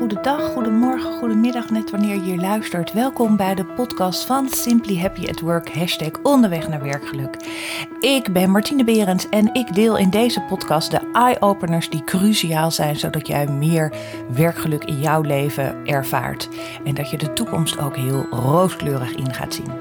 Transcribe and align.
goede 0.00 0.20
dag, 0.20 0.42
goedemorgen, 0.42 1.12
goedemiddag, 1.12 1.70
net 1.70 1.90
wanneer 1.90 2.14
je 2.14 2.20
hier 2.20 2.40
luistert. 2.40 2.92
Welkom 2.92 3.36
bij 3.36 3.54
de 3.54 3.64
podcast 3.64 4.24
van 4.24 4.48
Simply 4.48 4.98
Happy 4.98 5.28
at 5.28 5.40
Work, 5.40 5.74
hashtag 5.74 6.10
onderweg 6.22 6.68
naar 6.68 6.82
werkgeluk. 6.82 7.36
Ik 8.00 8.32
ben 8.32 8.50
Martine 8.50 8.84
Berends 8.84 9.28
en 9.28 9.54
ik 9.54 9.74
deel 9.74 9.96
in 9.96 10.10
deze 10.10 10.40
podcast 10.40 10.90
de 10.90 11.10
eye-openers 11.12 11.90
die 11.90 12.04
cruciaal 12.04 12.70
zijn, 12.70 12.96
zodat 12.96 13.26
jij 13.26 13.46
meer 13.46 13.92
werkgeluk 14.34 14.84
in 14.84 15.00
jouw 15.00 15.20
leven 15.20 15.86
ervaart. 15.86 16.48
En 16.84 16.94
dat 16.94 17.10
je 17.10 17.18
de 17.18 17.32
toekomst 17.32 17.78
ook 17.78 17.96
heel 17.96 18.26
rooskleurig 18.30 19.14
in 19.14 19.34
gaat 19.34 19.54
zien. 19.54 19.72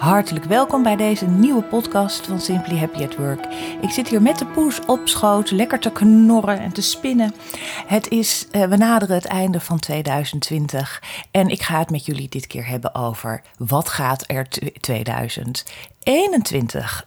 Hartelijk 0.00 0.44
welkom 0.44 0.82
bij 0.82 0.96
deze 0.96 1.26
nieuwe 1.26 1.62
podcast 1.62 2.26
van 2.26 2.40
Simply 2.40 2.78
Happy 2.78 3.02
at 3.02 3.16
Work. 3.16 3.44
Ik 3.80 3.90
zit 3.90 4.08
hier 4.08 4.22
met 4.22 4.38
de 4.38 4.46
poes 4.46 4.80
op 4.86 5.08
schoot, 5.08 5.50
lekker 5.50 5.78
te 5.78 5.92
knorren 5.92 6.60
en 6.60 6.72
te 6.72 6.82
spinnen. 6.82 7.34
Het 7.86 8.08
is, 8.08 8.46
uh, 8.52 8.64
we 8.64 8.76
naderen 8.76 9.14
het 9.14 9.24
einde 9.24 9.60
van 9.60 9.78
2020 9.78 11.02
en 11.30 11.48
ik 11.48 11.62
ga 11.62 11.78
het 11.78 11.90
met 11.90 12.06
jullie 12.06 12.28
dit 12.28 12.46
keer 12.46 12.66
hebben 12.66 12.94
over 12.94 13.42
wat 13.58 13.88
gaat 13.88 14.24
er 14.26 14.48
2021 14.80 15.64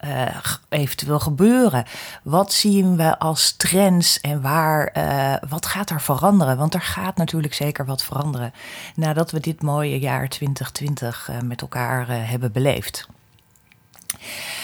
uh, 0.03 0.25
eventueel 0.69 1.19
gebeuren. 1.19 1.85
Wat 2.23 2.53
zien 2.53 2.95
we 2.95 3.19
als 3.19 3.51
trends 3.51 4.21
en 4.21 4.41
waar, 4.41 4.93
uh, 4.97 5.49
wat 5.49 5.65
gaat 5.65 5.89
er 5.89 6.01
veranderen? 6.01 6.57
Want 6.57 6.73
er 6.73 6.81
gaat 6.81 7.17
natuurlijk 7.17 7.53
zeker 7.53 7.85
wat 7.85 8.03
veranderen 8.03 8.53
nadat 8.95 9.31
we 9.31 9.39
dit 9.39 9.61
mooie 9.61 9.99
jaar 9.99 10.29
2020 10.29 11.29
uh, 11.29 11.39
met 11.39 11.61
elkaar 11.61 12.07
hebben 12.07 12.51
beleefd. 12.51 13.07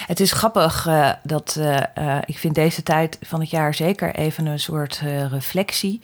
Het 0.07 0.19
is 0.19 0.31
grappig 0.31 0.87
dat 1.23 1.59
ik 2.25 2.37
vind 2.37 2.55
deze 2.55 2.83
tijd 2.83 3.17
van 3.21 3.39
het 3.39 3.49
jaar 3.49 3.73
zeker 3.73 4.15
even 4.15 4.45
een 4.45 4.59
soort 4.59 5.01
reflectie. 5.29 6.01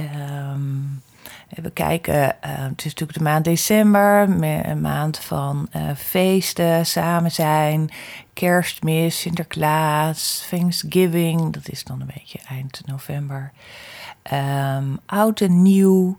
Um, 0.00 1.02
we 1.48 1.70
kijken, 1.70 2.36
het 2.40 2.78
is 2.78 2.84
natuurlijk 2.84 3.18
de 3.18 3.24
maand 3.24 3.44
december, 3.44 4.22
een 4.68 4.80
maand 4.80 5.18
van 5.18 5.68
feesten, 5.96 6.86
samen 6.86 7.30
zijn, 7.30 7.90
kerstmis, 8.34 9.20
Sinterklaas, 9.20 10.46
Thanksgiving, 10.50 11.52
dat 11.52 11.68
is 11.68 11.84
dan 11.84 12.00
een 12.00 12.10
beetje 12.14 12.38
eind 12.48 12.82
november. 12.86 13.52
Um, 14.32 14.98
oud 15.06 15.40
en 15.40 15.62
nieuw. 15.62 16.18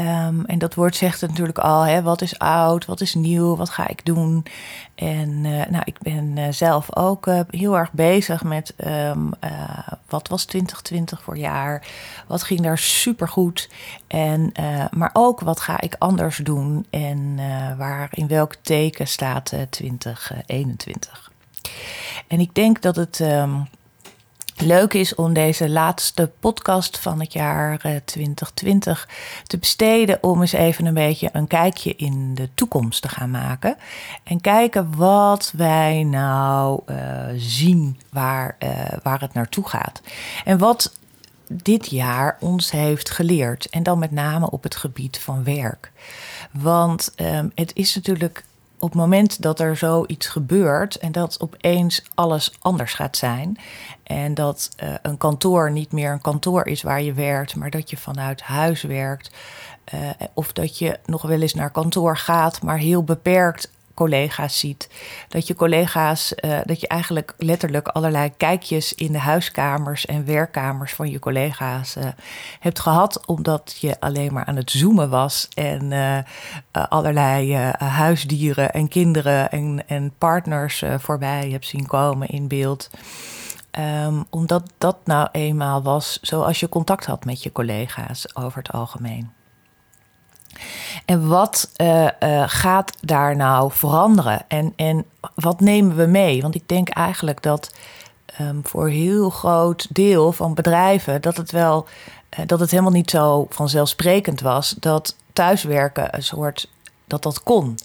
Um, 0.00 0.44
en 0.44 0.58
dat 0.58 0.74
woord 0.74 0.96
zegt 0.96 1.20
natuurlijk 1.20 1.58
al, 1.58 1.82
hè, 1.82 2.02
wat 2.02 2.22
is 2.22 2.38
oud, 2.38 2.84
wat 2.84 3.00
is 3.00 3.14
nieuw, 3.14 3.56
wat 3.56 3.70
ga 3.70 3.88
ik 3.88 4.04
doen? 4.04 4.44
En 4.94 5.28
uh, 5.28 5.66
nou, 5.66 5.82
ik 5.84 5.98
ben 5.98 6.36
uh, 6.36 6.46
zelf 6.50 6.96
ook 6.96 7.26
uh, 7.26 7.40
heel 7.50 7.78
erg 7.78 7.92
bezig 7.92 8.44
met 8.44 8.74
um, 8.86 9.30
wat 10.08 10.28
was 10.28 10.44
2020 10.44 11.22
voor 11.22 11.36
jaar, 11.36 11.86
wat 12.26 12.42
ging 12.42 12.60
daar 12.60 12.78
supergoed 12.78 13.68
en 14.06 14.52
maar 14.90 15.10
ook 15.12 15.40
wat 15.40 15.60
ga 15.60 15.80
ik 15.80 15.94
anders 15.98 16.36
doen 16.36 16.86
en 16.90 17.36
waar 17.76 18.08
in 18.10 18.28
welk 18.28 18.54
teken 18.54 19.06
staat 19.06 19.52
2021. 19.70 21.30
En 22.26 22.40
ik 22.40 22.54
denk 22.54 22.82
dat 22.82 22.96
het 22.96 23.20
um, 23.20 23.66
leuk 24.64 24.94
is 24.94 25.14
om 25.14 25.32
deze 25.32 25.70
laatste 25.70 26.30
podcast 26.40 26.98
van 26.98 27.20
het 27.20 27.32
jaar 27.32 28.02
2020 28.04 29.06
eh, 29.06 29.14
te 29.46 29.58
besteden 29.58 30.22
om 30.22 30.40
eens 30.40 30.52
even 30.52 30.86
een 30.86 30.94
beetje 30.94 31.28
een 31.32 31.46
kijkje 31.46 31.96
in 31.96 32.34
de 32.34 32.48
toekomst 32.54 33.02
te 33.02 33.08
gaan 33.08 33.30
maken. 33.30 33.76
En 34.24 34.40
kijken 34.40 34.96
wat 34.96 35.52
wij 35.56 36.02
nou 36.04 36.82
uh, 36.86 36.96
zien 37.36 38.00
waar, 38.10 38.56
uh, 38.58 38.68
waar 39.02 39.20
het 39.20 39.32
naartoe 39.32 39.68
gaat. 39.68 40.00
En 40.44 40.58
wat 40.58 40.96
dit 41.46 41.90
jaar 41.90 42.36
ons 42.40 42.70
heeft 42.70 43.10
geleerd. 43.10 43.70
En 43.70 43.82
dan 43.82 43.98
met 43.98 44.10
name 44.10 44.50
op 44.50 44.62
het 44.62 44.76
gebied 44.76 45.18
van 45.18 45.44
werk. 45.44 45.92
Want 46.50 47.12
um, 47.16 47.52
het 47.54 47.70
is 47.74 47.94
natuurlijk 47.94 48.44
op 48.82 48.88
het 48.88 49.00
moment 49.00 49.42
dat 49.42 49.60
er 49.60 49.76
zoiets 49.76 50.26
gebeurt 50.26 50.96
en 50.96 51.12
dat 51.12 51.40
opeens 51.40 52.02
alles 52.14 52.52
anders 52.58 52.94
gaat 52.94 53.16
zijn. 53.16 53.58
En 54.02 54.34
dat 54.34 54.68
uh, 54.82 54.94
een 55.02 55.16
kantoor 55.16 55.70
niet 55.70 55.92
meer 55.92 56.12
een 56.12 56.20
kantoor 56.20 56.66
is 56.66 56.82
waar 56.82 57.02
je 57.02 57.12
werkt, 57.12 57.56
maar 57.56 57.70
dat 57.70 57.90
je 57.90 57.96
vanuit 57.96 58.40
huis 58.40 58.82
werkt. 58.82 59.30
Uh, 59.94 60.10
of 60.34 60.52
dat 60.52 60.78
je 60.78 60.98
nog 61.04 61.22
wel 61.22 61.40
eens 61.40 61.54
naar 61.54 61.70
kantoor 61.70 62.16
gaat, 62.16 62.62
maar 62.62 62.78
heel 62.78 63.04
beperkt 63.04 63.70
collega's 63.94 64.58
ziet. 64.58 64.88
Dat 65.28 65.46
je 65.46 65.54
collega's, 65.54 66.34
uh, 66.44 66.58
dat 66.64 66.80
je 66.80 66.88
eigenlijk 66.88 67.34
letterlijk 67.36 67.88
allerlei 67.88 68.32
kijkjes 68.36 68.94
in 68.94 69.12
de 69.12 69.18
huiskamers 69.18 70.06
en 70.06 70.24
werkkamers 70.24 70.92
van 70.92 71.10
je 71.10 71.18
collega's 71.18 71.96
uh, 71.96 72.04
hebt 72.60 72.80
gehad, 72.80 73.26
omdat 73.26 73.76
je 73.80 74.00
alleen 74.00 74.32
maar 74.32 74.44
aan 74.44 74.56
het 74.56 74.70
zoomen 74.70 75.10
was 75.10 75.48
en 75.54 75.90
uh, 75.90 76.18
allerlei 76.88 77.54
huisdieren 77.78 78.72
en 78.72 78.88
kinderen 78.88 79.50
en, 79.50 79.84
en 79.86 80.12
partners 80.18 80.82
voorbij 80.98 81.50
hebt 81.50 81.66
zien 81.66 81.86
komen 81.86 82.28
in 82.28 82.48
beeld. 82.48 82.90
Um, 83.78 84.24
omdat 84.30 84.72
dat 84.78 84.96
nou 85.04 85.28
eenmaal 85.32 85.82
was 85.82 86.18
zoals 86.22 86.60
je 86.60 86.68
contact 86.68 87.06
had 87.06 87.24
met 87.24 87.42
je 87.42 87.52
collega's 87.52 88.26
over 88.34 88.58
het 88.58 88.72
algemeen. 88.72 89.41
En 91.04 91.28
wat 91.28 91.70
uh, 91.76 92.08
uh, 92.20 92.42
gaat 92.46 92.96
daar 93.00 93.36
nou 93.36 93.72
veranderen? 93.72 94.44
En, 94.48 94.72
en 94.76 95.04
wat 95.34 95.60
nemen 95.60 95.96
we 95.96 96.06
mee? 96.06 96.42
Want 96.42 96.54
ik 96.54 96.68
denk 96.68 96.88
eigenlijk 96.88 97.42
dat 97.42 97.74
um, 98.40 98.60
voor 98.64 98.84
een 98.84 98.92
heel 98.92 99.30
groot 99.30 99.86
deel 99.94 100.32
van 100.32 100.54
bedrijven 100.54 101.20
dat 101.20 101.36
het 101.36 101.50
wel 101.50 101.86
uh, 102.38 102.46
dat 102.46 102.60
het 102.60 102.70
helemaal 102.70 102.92
niet 102.92 103.10
zo 103.10 103.46
vanzelfsprekend 103.50 104.40
was 104.40 104.74
dat 104.78 105.16
thuiswerken 105.32 106.16
een 106.16 106.22
soort 106.22 106.68
dat 107.06 107.22
dat 107.22 107.42
kon. 107.42 107.78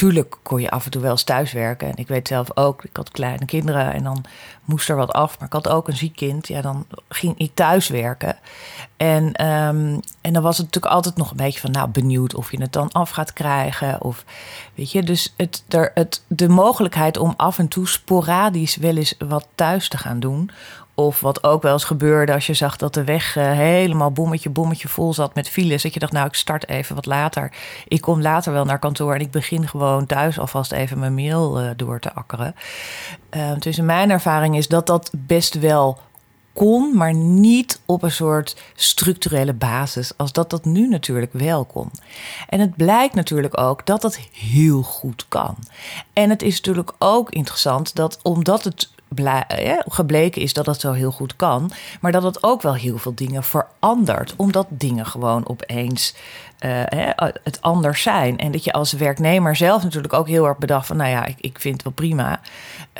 Tuurlijk 0.00 0.36
kon 0.42 0.60
je 0.60 0.70
af 0.70 0.84
en 0.84 0.90
toe 0.90 1.02
wel 1.02 1.10
eens 1.10 1.22
thuiswerken. 1.22 1.88
En 1.88 1.96
ik 1.96 2.08
weet 2.08 2.28
zelf 2.28 2.56
ook, 2.56 2.84
ik 2.84 2.96
had 2.96 3.10
kleine 3.10 3.44
kinderen 3.44 3.92
en 3.92 4.02
dan 4.02 4.24
moest 4.64 4.88
er 4.88 4.96
wat 4.96 5.12
af. 5.12 5.38
Maar 5.38 5.46
ik 5.46 5.52
had 5.52 5.68
ook 5.68 5.88
een 5.88 5.96
ziek 5.96 6.16
kind. 6.16 6.48
Ja, 6.48 6.60
dan 6.60 6.86
ging 7.08 7.38
ik 7.38 7.54
thuiswerken. 7.54 8.36
En, 8.96 9.24
um, 9.46 10.00
en 10.20 10.32
dan 10.32 10.42
was 10.42 10.56
het 10.56 10.66
natuurlijk 10.66 10.94
altijd 10.94 11.16
nog 11.16 11.30
een 11.30 11.36
beetje 11.36 11.60
van, 11.60 11.70
nou, 11.70 11.88
benieuwd 11.88 12.34
of 12.34 12.50
je 12.50 12.60
het 12.60 12.72
dan 12.72 12.92
af 12.92 13.10
gaat 13.10 13.32
krijgen. 13.32 14.02
Of 14.02 14.24
weet 14.74 14.92
je, 14.92 15.02
dus 15.02 15.34
het, 15.36 15.64
er, 15.68 15.90
het, 15.94 16.24
de 16.26 16.48
mogelijkheid 16.48 17.18
om 17.18 17.34
af 17.36 17.58
en 17.58 17.68
toe 17.68 17.88
sporadisch 17.88 18.76
wel 18.76 18.96
eens 18.96 19.14
wat 19.18 19.46
thuis 19.54 19.88
te 19.88 19.98
gaan 19.98 20.20
doen 20.20 20.50
of 21.00 21.20
wat 21.20 21.44
ook 21.44 21.62
wel 21.62 21.72
eens 21.72 21.84
gebeurde 21.84 22.32
als 22.32 22.46
je 22.46 22.54
zag 22.54 22.76
dat 22.76 22.94
de 22.94 23.04
weg 23.04 23.36
uh, 23.36 23.44
helemaal 23.52 24.10
bommetje, 24.10 24.50
bommetje 24.50 24.88
vol 24.88 25.14
zat 25.14 25.34
met 25.34 25.48
files. 25.48 25.82
Dat 25.82 25.94
je 25.94 26.00
dacht, 26.00 26.12
nou, 26.12 26.26
ik 26.26 26.34
start 26.34 26.68
even 26.68 26.94
wat 26.94 27.06
later. 27.06 27.52
Ik 27.88 28.00
kom 28.00 28.20
later 28.20 28.52
wel 28.52 28.64
naar 28.64 28.78
kantoor 28.78 29.14
en 29.14 29.20
ik 29.20 29.30
begin 29.30 29.68
gewoon 29.68 29.89
thuis 30.06 30.38
alvast 30.38 30.72
even 30.72 30.98
mijn 30.98 31.14
mail 31.14 31.62
uh, 31.62 31.70
door 31.76 32.00
te 32.00 32.12
akkeren. 32.12 32.54
Uh, 33.36 33.50
dus 33.58 33.80
mijn 33.80 34.10
ervaring 34.10 34.56
is 34.56 34.68
dat 34.68 34.86
dat 34.86 35.10
best 35.14 35.54
wel 35.54 35.98
kon, 36.52 36.96
maar 36.96 37.14
niet 37.14 37.80
op 37.86 38.02
een 38.02 38.10
soort 38.10 38.56
structurele 38.74 39.52
basis, 39.52 40.12
als 40.16 40.32
dat 40.32 40.50
dat 40.50 40.64
nu 40.64 40.88
natuurlijk 40.88 41.32
wel 41.32 41.64
kon. 41.64 41.90
En 42.48 42.60
het 42.60 42.76
blijkt 42.76 43.14
natuurlijk 43.14 43.60
ook 43.60 43.86
dat 43.86 44.00
dat 44.00 44.18
heel 44.32 44.82
goed 44.82 45.24
kan. 45.28 45.56
En 46.12 46.30
het 46.30 46.42
is 46.42 46.56
natuurlijk 46.56 46.92
ook 46.98 47.30
interessant 47.30 47.94
dat 47.94 48.18
omdat 48.22 48.64
het 48.64 48.90
gebleken 49.86 50.42
is 50.42 50.52
dat 50.52 50.66
het 50.66 50.80
zo 50.80 50.92
heel 50.92 51.10
goed 51.10 51.36
kan, 51.36 51.70
maar 52.00 52.12
dat 52.12 52.22
het 52.22 52.42
ook 52.42 52.62
wel 52.62 52.74
heel 52.74 52.98
veel 52.98 53.14
dingen 53.14 53.44
verandert, 53.44 54.34
omdat 54.36 54.66
dingen 54.68 55.06
gewoon 55.06 55.48
opeens 55.48 56.14
uh, 56.64 56.82
het 57.44 57.58
anders 57.60 58.02
zijn. 58.02 58.38
En 58.38 58.52
dat 58.52 58.64
je 58.64 58.72
als 58.72 58.92
werknemer 58.92 59.56
zelf 59.56 59.82
natuurlijk 59.82 60.12
ook 60.12 60.28
heel 60.28 60.46
erg 60.46 60.58
bedacht 60.58 60.86
van, 60.86 60.96
nou 60.96 61.10
ja, 61.10 61.24
ik, 61.24 61.36
ik 61.40 61.60
vind 61.60 61.74
het 61.74 61.82
wel 61.82 61.92
prima, 61.92 62.40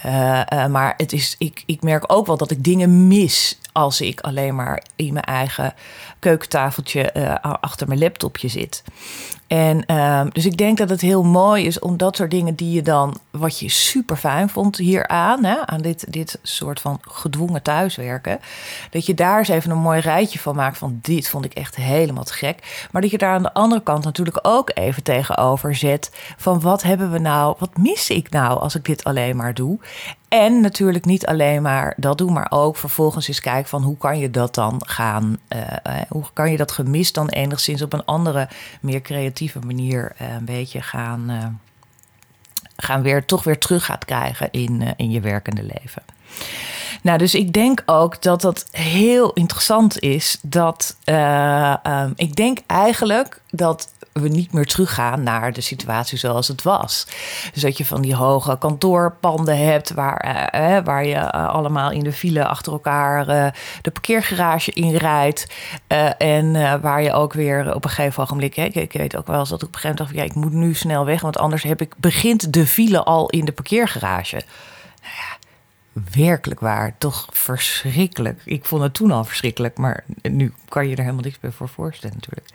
uh, 0.06 0.42
uh, 0.52 0.66
maar 0.66 0.94
het 0.96 1.12
is, 1.12 1.34
ik, 1.38 1.62
ik 1.66 1.82
merk 1.82 2.12
ook 2.12 2.26
wel 2.26 2.36
dat 2.36 2.50
ik 2.50 2.64
dingen 2.64 3.06
mis 3.08 3.58
als 3.72 4.00
ik 4.00 4.20
alleen 4.20 4.54
maar 4.54 4.82
in 4.96 5.12
mijn 5.12 5.24
eigen 5.24 5.74
keukentafeltje 6.18 7.40
achter 7.40 7.88
mijn 7.88 8.00
laptopje 8.00 8.48
zit. 8.48 8.82
En 9.50 9.84
uh, 9.86 10.22
dus 10.32 10.46
ik 10.46 10.56
denk 10.56 10.78
dat 10.78 10.90
het 10.90 11.00
heel 11.00 11.22
mooi 11.22 11.66
is 11.66 11.78
om 11.78 11.96
dat 11.96 12.16
soort 12.16 12.30
dingen 12.30 12.54
die 12.54 12.72
je 12.72 12.82
dan, 12.82 13.16
wat 13.30 13.58
je 13.58 13.68
super 13.68 14.16
fijn 14.16 14.48
vond 14.48 14.76
hieraan, 14.76 15.44
hè, 15.44 15.66
aan 15.66 15.80
dit, 15.80 16.12
dit 16.12 16.38
soort 16.42 16.80
van 16.80 16.98
gedwongen 17.00 17.62
thuiswerken, 17.62 18.40
dat 18.90 19.06
je 19.06 19.14
daar 19.14 19.38
eens 19.38 19.48
even 19.48 19.70
een 19.70 19.78
mooi 19.78 20.00
rijtje 20.00 20.38
van 20.38 20.54
maakt 20.54 20.78
van 20.78 20.98
dit 21.02 21.28
vond 21.28 21.44
ik 21.44 21.54
echt 21.54 21.76
helemaal 21.76 22.24
gek. 22.24 22.86
Maar 22.90 23.02
dat 23.02 23.10
je 23.10 23.18
daar 23.18 23.34
aan 23.34 23.42
de 23.42 23.54
andere 23.54 23.82
kant 23.82 24.04
natuurlijk 24.04 24.38
ook 24.42 24.70
even 24.74 25.02
tegenover 25.02 25.74
zet 25.74 26.10
van 26.36 26.60
wat 26.60 26.82
hebben 26.82 27.10
we 27.10 27.18
nou, 27.18 27.54
wat 27.58 27.76
mis 27.76 28.10
ik 28.10 28.30
nou 28.30 28.60
als 28.60 28.74
ik 28.74 28.84
dit 28.84 29.04
alleen 29.04 29.36
maar 29.36 29.54
doe? 29.54 29.78
En 30.30 30.60
natuurlijk 30.60 31.04
niet 31.04 31.26
alleen 31.26 31.62
maar 31.62 31.94
dat 31.96 32.18
doen, 32.18 32.32
maar 32.32 32.46
ook 32.50 32.76
vervolgens 32.76 33.28
eens 33.28 33.40
kijken 33.40 33.68
van 33.68 33.82
hoe 33.82 33.96
kan 33.96 34.18
je 34.18 34.30
dat 34.30 34.54
dan 34.54 34.82
gaan, 34.86 35.38
uh, 35.48 36.00
hoe 36.08 36.24
kan 36.32 36.50
je 36.50 36.56
dat 36.56 36.72
gemis 36.72 37.12
dan 37.12 37.28
enigszins 37.28 37.82
op 37.82 37.92
een 37.92 38.04
andere, 38.04 38.48
meer 38.80 39.00
creatieve 39.00 39.58
manier 39.58 40.12
uh, 40.20 40.32
een 40.32 40.44
beetje 40.44 40.82
gaan, 40.82 41.30
uh, 41.30 41.46
gaan 42.76 43.02
weer 43.02 43.24
toch 43.24 43.44
weer 43.44 43.58
terug 43.58 43.84
gaat 43.84 44.04
krijgen 44.04 44.48
in, 44.50 44.82
in 44.96 45.10
je 45.10 45.20
werkende 45.20 45.62
leven. 45.62 46.02
Nou, 47.02 47.18
dus 47.18 47.34
ik 47.34 47.52
denk 47.52 47.82
ook 47.86 48.22
dat 48.22 48.40
dat 48.40 48.66
heel 48.70 49.32
interessant 49.32 50.00
is. 50.00 50.38
Dat 50.42 50.96
um, 51.04 52.12
ik 52.16 52.36
denk 52.36 52.58
eigenlijk 52.66 53.40
dat 53.50 53.88
we 54.12 54.28
niet 54.28 54.52
meer 54.52 54.66
teruggaan 54.66 55.22
naar 55.22 55.52
de 55.52 55.60
situatie 55.60 56.18
zoals 56.18 56.48
het 56.48 56.62
was. 56.62 57.06
Dus 57.52 57.62
dat 57.62 57.76
je 57.76 57.84
van 57.84 58.00
die 58.00 58.14
hoge 58.14 58.58
kantoorpanden 58.58 59.58
hebt 59.58 59.94
waar, 59.94 60.54
uh, 60.54 60.84
waar 60.84 61.04
je 61.04 61.14
uh, 61.14 61.48
allemaal 61.48 61.90
in 61.90 62.04
de 62.04 62.12
file 62.12 62.46
achter 62.46 62.72
elkaar 62.72 63.28
uh, 63.28 63.46
de 63.82 63.90
parkeergarage 63.90 64.72
inrijdt. 64.72 65.46
en 66.18 66.80
waar 66.80 67.02
je 67.02 67.12
ook 67.12 67.32
weer 67.32 67.74
op 67.74 67.84
een 67.84 67.90
gegeven 67.90 68.22
ogenblik, 68.22 68.54
hè, 68.54 68.64
ik, 68.64 68.74
ik, 68.74 68.92
weet 68.92 69.16
ook 69.16 69.26
wel 69.26 69.38
eens 69.38 69.48
dat 69.48 69.62
ik 69.62 69.68
op 69.68 69.74
een 69.74 69.80
gegeven 69.80 70.04
moment 70.04 70.16
dacht, 70.16 70.34
ja, 70.34 70.34
ik 70.34 70.44
moet 70.44 70.62
nu 70.62 70.74
snel 70.74 71.04
weg, 71.04 71.20
want 71.20 71.38
anders 71.38 71.62
heb 71.62 71.80
ik, 71.80 71.94
begint 71.96 72.52
de 72.52 72.66
file 72.66 73.02
al 73.04 73.28
in 73.28 73.44
de 73.44 73.52
parkeergarage. 73.52 74.42
Nou 75.00 75.14
ja, 75.14 75.29
werkelijk 75.92 76.60
waar, 76.60 76.94
toch 76.98 77.26
verschrikkelijk. 77.30 78.40
Ik 78.44 78.64
vond 78.64 78.82
het 78.82 78.94
toen 78.94 79.10
al 79.10 79.24
verschrikkelijk, 79.24 79.78
maar 79.78 80.04
nu 80.22 80.52
kan 80.68 80.88
je 80.88 80.96
er 80.96 81.02
helemaal 81.02 81.24
niks 81.24 81.38
meer 81.40 81.52
voor 81.52 81.68
voorstellen 81.68 82.16
natuurlijk. 82.16 82.48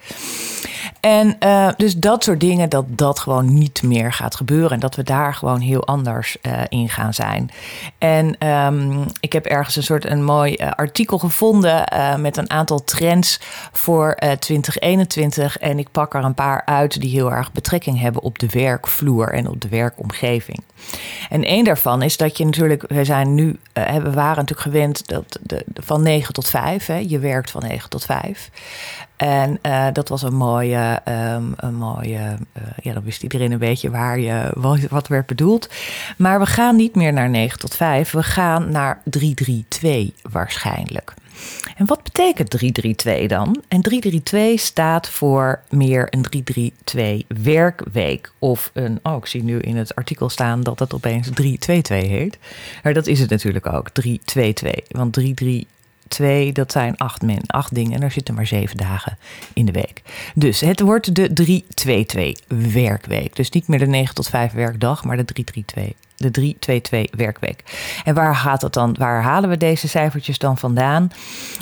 En 1.00 1.36
uh, 1.40 1.70
dus 1.78 1.96
dat 1.96 2.24
soort 2.24 2.40
dingen, 2.40 2.70
dat 2.70 2.86
dat 2.88 3.20
gewoon 3.20 3.54
niet 3.54 3.84
meer 3.84 4.14
gaat 4.14 4.36
gebeuren. 4.36 4.72
En 4.72 4.80
dat 4.80 4.96
we 4.96 5.04
daar 5.04 5.34
gewoon 5.34 5.60
heel 5.60 5.86
anders 5.86 6.38
uh, 6.42 6.62
in 6.70 6.90
gaan 6.90 7.14
zijn. 7.14 7.50
En 7.98 8.48
um, 8.48 9.06
ik 9.20 9.34
heb 9.34 9.46
ergens 9.46 9.76
een 9.76 9.84
soort 9.84 10.06
een 10.06 10.24
mooi 10.24 10.56
uh, 10.58 10.72
artikel 10.72 11.18
gevonden 11.18 11.84
met 12.20 12.38
een 12.38 12.50
aantal 12.50 12.84
trends 12.84 13.40
voor 13.72 14.16
2021. 14.40 15.58
En 15.58 15.80
ik 15.80 15.92
pak 15.92 16.14
er 16.14 16.24
een 16.24 16.34
paar 16.34 16.62
uit 16.66 17.02
die 17.02 17.12
heel 17.12 17.32
erg 17.32 17.52
betrekking 17.52 18.00
hebben 18.00 18.22
op 18.22 18.40
de 18.40 18.48
werkvloer 18.50 19.34
en 19.34 19.50
op 19.50 19.62
de 19.62 19.70
werkomgeving. 19.70 20.64
En 21.30 21.52
een 21.52 21.64
daarvan 21.64 22.02
is 22.02 22.18
dat 22.18 22.38
je 22.38 22.46
natuurlijk, 22.46 22.84
we 22.88 23.04
zijn 23.04 23.36
nu, 23.36 23.60
we 23.74 24.12
waren 24.12 24.36
natuurlijk 24.36 24.62
gewend 24.62 25.08
dat 25.08 25.40
de, 25.42 25.66
van 25.74 26.02
9 26.02 26.34
tot 26.34 26.50
5, 26.50 26.86
hè, 26.86 26.98
je 27.08 27.20
werkt 27.20 27.52
van 27.52 27.62
9 27.68 27.90
tot 27.90 28.06
5. 28.06 28.50
En 29.16 29.60
uh, 29.62 29.88
dat 29.94 30.10
was 30.10 30.22
een 30.22 30.36
mooie, 30.36 31.02
um, 31.08 31.54
een 31.56 31.76
mooie 31.76 32.20
uh, 32.58 32.64
ja, 32.82 32.94
dan 32.94 33.04
wist 33.04 33.24
iedereen 33.24 33.52
een 33.52 33.58
beetje 33.58 33.90
waar 33.90 34.20
je, 34.20 34.52
wat 34.90 35.08
werd 35.08 35.26
bedoeld. 35.26 35.70
Maar 36.18 36.40
we 36.40 36.46
gaan 36.46 36.76
niet 36.76 36.96
meer 36.96 37.14
naar 37.14 37.30
9 37.30 37.60
tot 37.60 37.76
5, 37.76 38.12
we 38.12 38.24
gaan 38.24 38.72
naar 38.72 39.02
332 39.04 40.32
waarschijnlijk. 40.32 41.14
En 41.76 41.86
wat 41.86 42.04
betekent 42.04 42.50
332 42.50 43.28
dan? 43.28 43.64
En 43.68 43.82
332 43.82 44.60
staat 44.60 45.10
voor 45.10 45.62
meer 45.70 46.08
een 46.10 46.22
332 46.22 47.44
werkweek. 47.44 48.32
Of 48.40 48.72
een, 48.74 49.00
oh, 49.04 49.18
ik 49.18 49.26
zie 49.26 49.44
nu 49.44 49.60
in 49.60 49.78
het 49.78 49.96
artikel 49.96 50.30
staan 50.30 50.62
dat 50.62 50.80
het 50.80 50.94
opeens 50.94 51.30
322 51.34 52.10
heet. 52.10 52.38
Maar 52.84 52.94
dat 52.94 53.08
is 53.08 53.20
het 53.20 53.30
natuurlijk 53.30 53.66
ook, 53.66 53.90
322. 53.90 54.84
Want 54.88 55.14
33 55.14 55.74
twee, 56.08 56.52
dat 56.52 56.72
zijn 56.72 56.98
acht, 56.98 57.22
men, 57.22 57.42
acht 57.48 57.76
dingen. 57.76 57.94
En 57.94 58.02
er 58.02 58.12
zitten 58.12 58.34
maar 58.34 58.48
zeven 58.48 58.78
dagen 58.78 59.18
in 59.54 59.66
de 59.66 59.72
week. 59.72 60.02
Dus 60.36 60.60
het 60.60 60.80
wordt 60.80 61.16
de 61.16 61.64
3-2-2 62.48 62.56
werkweek. 62.72 63.36
Dus 63.36 63.50
niet 63.50 63.68
meer 63.68 63.80
de 63.80 63.88
9 63.88 64.16
tot 64.16 64.28
5 64.28 64.52
werkdag, 64.52 65.04
maar 65.04 65.18
de 65.18 65.26
3-3-2. 65.80 66.05
De 66.16 66.56
3-2-2 67.10 67.16
werkweek. 67.18 67.64
En 68.04 68.14
waar 68.14 68.36
gaat 68.36 68.62
dat 68.62 68.74
dan? 68.74 68.96
Waar 69.00 69.24
halen 69.24 69.50
we 69.50 69.58
deze 69.58 69.88
cijfertjes 69.88 70.38
dan 70.38 70.58
vandaan? 70.58 71.10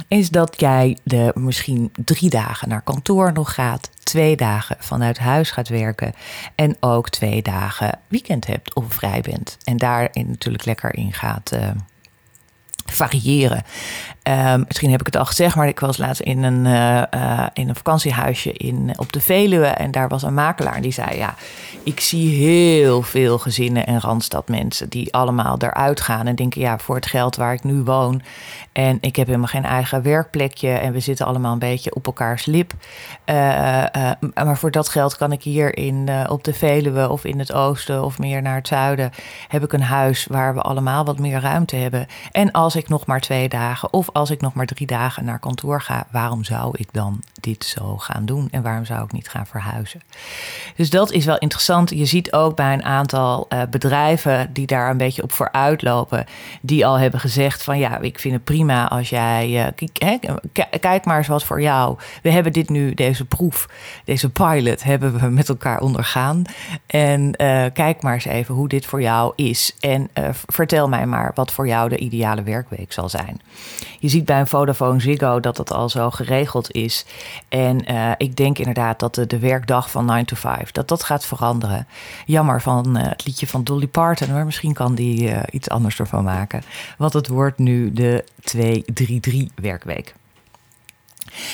Is 0.07 0.29
dat 0.29 0.59
jij 0.59 0.97
de 1.03 1.31
misschien 1.35 1.91
drie 2.05 2.29
dagen 2.29 2.69
naar 2.69 2.81
kantoor 2.81 3.33
nog 3.33 3.53
gaat, 3.53 3.89
twee 4.03 4.35
dagen 4.35 4.75
vanuit 4.79 5.17
huis 5.17 5.51
gaat 5.51 5.67
werken 5.69 6.13
en 6.55 6.77
ook 6.79 7.09
twee 7.09 7.41
dagen 7.41 7.99
weekend 8.07 8.47
hebt 8.47 8.73
of 8.73 8.93
vrij 8.93 9.21
bent. 9.21 9.57
En 9.63 9.77
daarin 9.77 10.27
natuurlijk 10.27 10.65
lekker 10.65 10.95
in 10.95 11.13
gaat. 11.13 11.51
Uh, 11.53 11.69
variëren. 12.85 13.63
Um, 14.29 14.63
misschien 14.67 14.91
heb 14.91 14.99
ik 14.99 15.05
het 15.05 15.17
al 15.17 15.25
gezegd, 15.25 15.55
maar 15.55 15.67
ik 15.67 15.79
was 15.79 15.97
laatst 15.97 16.21
in 16.21 16.43
een, 16.43 16.65
uh, 16.65 17.01
uh, 17.13 17.45
in 17.53 17.69
een 17.69 17.75
vakantiehuisje 17.75 18.53
in, 18.53 18.93
op 18.95 19.13
de 19.13 19.21
Veluwe. 19.21 19.65
En 19.65 19.91
daar 19.91 20.07
was 20.07 20.23
een 20.23 20.33
makelaar 20.33 20.81
die 20.81 20.91
zei: 20.91 21.17
Ja, 21.17 21.35
ik 21.83 21.99
zie 21.99 22.35
heel 22.35 23.01
veel 23.01 23.37
gezinnen 23.37 23.85
en 23.85 23.99
randstadmensen 23.99 24.89
die 24.89 25.13
allemaal 25.13 25.57
eruit 25.57 26.01
gaan 26.01 26.27
en 26.27 26.35
denken: 26.35 26.61
Ja, 26.61 26.77
voor 26.77 26.95
het 26.95 27.05
geld 27.05 27.35
waar 27.35 27.53
ik 27.53 27.63
nu 27.63 27.81
woon. 27.83 28.21
En 28.71 28.97
ik 29.01 29.15
heb 29.15 29.25
helemaal 29.25 29.47
geen 29.47 29.65
eigen 29.65 30.01
werkplekje. 30.01 30.69
En 30.69 30.93
we 30.93 30.99
zitten 30.99 31.25
allemaal 31.25 31.53
een 31.53 31.59
beetje 31.59 31.95
op 31.95 32.05
elkaars 32.05 32.45
lip. 32.45 32.73
Uh, 33.25 33.35
maar 34.33 34.57
voor 34.57 34.71
dat 34.71 34.89
geld 34.89 35.17
kan 35.17 35.31
ik 35.31 35.43
hier 35.43 35.77
in, 35.77 36.09
op 36.29 36.43
de 36.43 36.53
Veluwe 36.53 37.09
of 37.09 37.25
in 37.25 37.39
het 37.39 37.53
oosten 37.53 38.03
of 38.03 38.19
meer 38.19 38.41
naar 38.41 38.55
het 38.55 38.67
zuiden. 38.67 39.11
Heb 39.47 39.63
ik 39.63 39.73
een 39.73 39.81
huis 39.81 40.25
waar 40.25 40.53
we 40.53 40.61
allemaal 40.61 41.05
wat 41.05 41.19
meer 41.19 41.39
ruimte 41.39 41.75
hebben. 41.75 42.07
En 42.31 42.51
als 42.51 42.72
ik 42.75 42.89
nog 42.89 43.05
maar 43.05 43.19
twee 43.19 43.49
dagen 43.49 43.93
of 43.93 44.09
als 44.13 44.29
ik 44.29 44.41
nog 44.41 44.53
maar 44.53 44.65
drie 44.65 44.87
dagen 44.87 45.25
naar 45.25 45.39
kantoor 45.39 45.81
ga, 45.81 46.07
waarom 46.11 46.43
zou 46.43 46.75
ik 46.77 46.87
dan 46.91 47.21
dit 47.39 47.65
zo 47.65 47.97
gaan 47.97 48.25
doen? 48.25 48.47
En 48.51 48.61
waarom 48.61 48.85
zou 48.85 49.03
ik 49.03 49.11
niet 49.11 49.29
gaan 49.29 49.45
verhuizen? 49.45 50.01
Dus 50.75 50.89
dat 50.89 51.11
is 51.11 51.25
wel 51.25 51.37
interessant. 51.37 51.89
Je 51.89 52.05
ziet 52.05 52.33
ook 52.33 52.55
bij 52.55 52.73
een 52.73 52.83
aantal 52.83 53.47
uh, 53.49 53.61
bedrijven 53.69 54.53
die 54.53 54.67
daar 54.67 54.89
een 54.89 54.97
beetje 54.97 55.23
op 55.23 55.31
vooruit 55.31 55.81
lopen, 55.81 56.25
die 56.61 56.85
al 56.85 56.99
hebben 56.99 57.19
gezegd 57.19 57.63
van 57.63 57.79
ja, 57.79 57.99
ik 57.99 58.19
vind 58.19 58.33
het 58.33 58.43
prima 58.43 58.87
als 58.87 59.09
jij, 59.09 59.73
uh, 59.79 60.17
kijk 60.79 61.05
maar 61.05 61.17
eens 61.17 61.27
wat 61.27 61.43
voor 61.43 61.61
jou. 61.61 61.97
We 62.21 62.31
hebben 62.31 62.53
dit 62.53 62.69
nu, 62.69 62.93
deze 62.93 63.25
proef, 63.25 63.69
deze 64.05 64.29
pilot 64.29 64.83
hebben 64.83 65.19
we 65.19 65.27
met 65.27 65.49
elkaar 65.49 65.79
ondergaan. 65.79 66.41
En 66.85 67.21
uh, 67.21 67.65
kijk 67.73 68.01
maar 68.01 68.13
eens 68.13 68.25
even 68.25 68.55
hoe 68.55 68.67
dit 68.67 68.85
voor 68.85 69.01
jou 69.01 69.33
is. 69.35 69.75
En 69.79 70.09
vertel 70.45 70.89
mij 70.89 71.05
maar 71.05 71.31
wat 71.35 71.51
voor 71.51 71.67
jou 71.67 71.89
de 71.89 71.97
ideale 71.97 72.43
werkweek 72.69 72.91
zal 72.93 73.09
zijn. 73.09 73.41
Je 73.99 74.09
ziet 74.09 74.25
bij 74.25 74.39
een 74.39 74.47
Vodafone 74.47 74.99
Ziggo 74.99 75.39
dat 75.39 75.57
het 75.57 75.71
al 75.71 75.89
zo 75.89 76.09
geregeld 76.09 76.71
is. 76.71 77.05
En 77.49 77.91
uh, 77.91 78.11
ik 78.17 78.35
denk 78.35 78.57
inderdaad 78.57 78.99
dat 78.99 79.15
de, 79.15 79.39
werkdag 79.39 79.91
van 79.91 80.05
9 80.05 80.25
to 80.25 80.35
5, 80.35 80.71
dat 80.71 80.87
dat 80.87 81.03
gaat 81.03 81.25
veranderen. 81.25 81.87
Jammer 82.25 82.61
van 82.61 82.97
uh, 82.97 83.03
het 83.03 83.25
liedje 83.25 83.47
van 83.47 83.63
Dolly 83.63 83.87
Parton, 83.87 84.31
maar 84.31 84.45
misschien 84.45 84.73
kan 84.73 84.95
die 84.95 85.23
uh, 85.23 85.39
iets 85.51 85.69
anders 85.69 85.99
ervan 85.99 86.23
maken. 86.23 86.63
Want 86.97 87.13
het 87.13 87.27
wordt 87.27 87.57
nu 87.57 87.93
de 87.93 88.25
2-3-3 89.49 89.53
werkweek. 89.55 90.13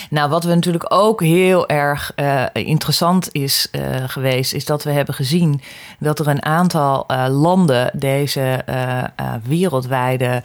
Nou, 0.09 0.29
wat 0.29 0.43
we 0.43 0.55
natuurlijk 0.55 0.93
ook 0.93 1.21
heel 1.21 1.67
erg 1.67 2.13
interessant 2.53 3.29
is 3.31 3.71
geweest, 4.05 4.53
is 4.53 4.65
dat 4.65 4.83
we 4.83 4.91
hebben 4.91 5.15
gezien 5.15 5.61
dat 5.99 6.19
er 6.19 6.27
een 6.27 6.45
aantal 6.45 7.05
landen 7.29 7.91
deze 7.93 8.65
wereldwijde 9.43 10.43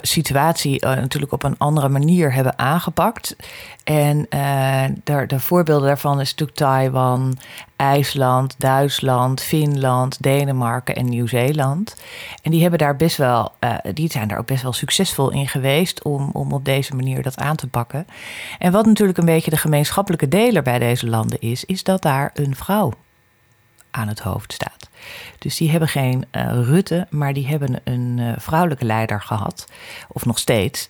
situatie 0.00 0.86
natuurlijk 0.86 1.32
op 1.32 1.42
een 1.42 1.58
andere 1.58 1.88
manier 1.88 2.32
hebben 2.32 2.58
aangepakt. 2.58 3.36
En 3.84 4.26
de, 5.04 5.24
de 5.26 5.40
voorbeelden 5.40 5.86
daarvan 5.86 6.20
is 6.20 6.30
natuurlijk 6.30 6.58
Taiwan, 6.58 7.38
IJsland, 7.76 8.54
Duitsland, 8.58 9.42
Finland, 9.42 10.22
Denemarken 10.22 10.94
en 10.94 11.08
Nieuw-Zeeland. 11.08 11.96
En 12.42 12.50
die 12.50 12.60
hebben 12.60 12.78
daar 12.78 12.96
best 12.96 13.16
wel, 13.16 13.52
die 13.92 14.10
zijn 14.10 14.28
daar 14.28 14.38
ook 14.38 14.46
best 14.46 14.62
wel 14.62 14.72
succesvol 14.72 15.30
in 15.30 15.48
geweest 15.48 16.02
om, 16.02 16.30
om 16.32 16.52
op 16.52 16.64
deze 16.64 16.94
manier 16.94 17.22
dat 17.22 17.38
aan 17.38 17.56
te 17.56 17.66
pakken. 17.66 18.06
En 18.58 18.72
wat 18.72 18.86
natuurlijk 18.86 19.18
een 19.18 19.24
beetje 19.24 19.50
de 19.50 19.56
gemeenschappelijke 19.56 20.28
deler 20.28 20.62
bij 20.62 20.78
deze 20.78 21.08
landen 21.08 21.40
is, 21.40 21.64
is 21.64 21.82
dat 21.82 22.02
daar 22.02 22.30
een 22.34 22.56
vrouw 22.56 22.92
aan 23.94 24.08
het 24.08 24.20
hoofd 24.20 24.52
staat. 24.52 24.88
Dus 25.38 25.56
die 25.56 25.70
hebben 25.70 25.88
geen 25.88 26.24
uh, 26.32 26.52
Rutte, 26.52 27.06
maar 27.10 27.32
die 27.32 27.46
hebben 27.46 27.80
een 27.84 28.16
uh, 28.18 28.32
vrouwelijke 28.36 28.84
leider 28.84 29.20
gehad, 29.20 29.68
of 30.08 30.24
nog 30.24 30.38
steeds. 30.38 30.88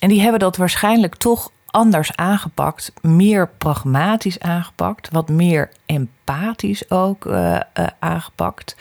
En 0.00 0.08
die 0.08 0.20
hebben 0.20 0.40
dat 0.40 0.56
waarschijnlijk 0.56 1.14
toch 1.14 1.50
anders 1.66 2.16
aangepakt, 2.16 2.92
meer 3.00 3.48
pragmatisch 3.48 4.40
aangepakt, 4.40 5.08
wat 5.10 5.28
meer 5.28 5.70
empathisch 5.92 6.90
ook 6.90 7.24
uh, 7.24 7.34
uh, 7.34 7.86
aangepakt, 7.98 8.76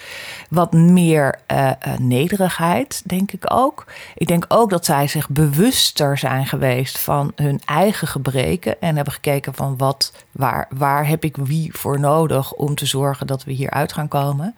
wat 0.50 0.74
meer 0.74 1.40
uh, 1.52 1.72
nederigheid, 2.00 3.02
denk 3.06 3.32
ik 3.32 3.54
ook. 3.54 3.86
Ik 4.16 4.28
denk 4.28 4.46
ook 4.48 4.70
dat 4.70 4.86
zij 4.86 5.08
zich 5.08 5.30
bewuster 5.30 6.18
zijn 6.18 6.46
geweest 6.46 7.00
van 7.00 7.32
hun 7.36 7.62
eigen 7.66 8.08
gebreken 8.08 8.82
en 8.82 8.96
hebben 8.96 9.14
gekeken 9.14 9.54
van 9.54 9.78
wat, 9.78 10.14
waar, 10.32 10.68
waar 10.70 11.08
heb 11.08 11.24
ik 11.24 11.38
wie 11.38 11.78
voor 11.78 12.00
nodig 12.00 12.54
om 12.54 12.76
te 12.76 12.86
zorgen 12.86 13.28
dat 13.28 13.44
we 13.44 13.52
hieruit 13.52 13.94
gaan 13.94 14.08
komen. 14.08 14.56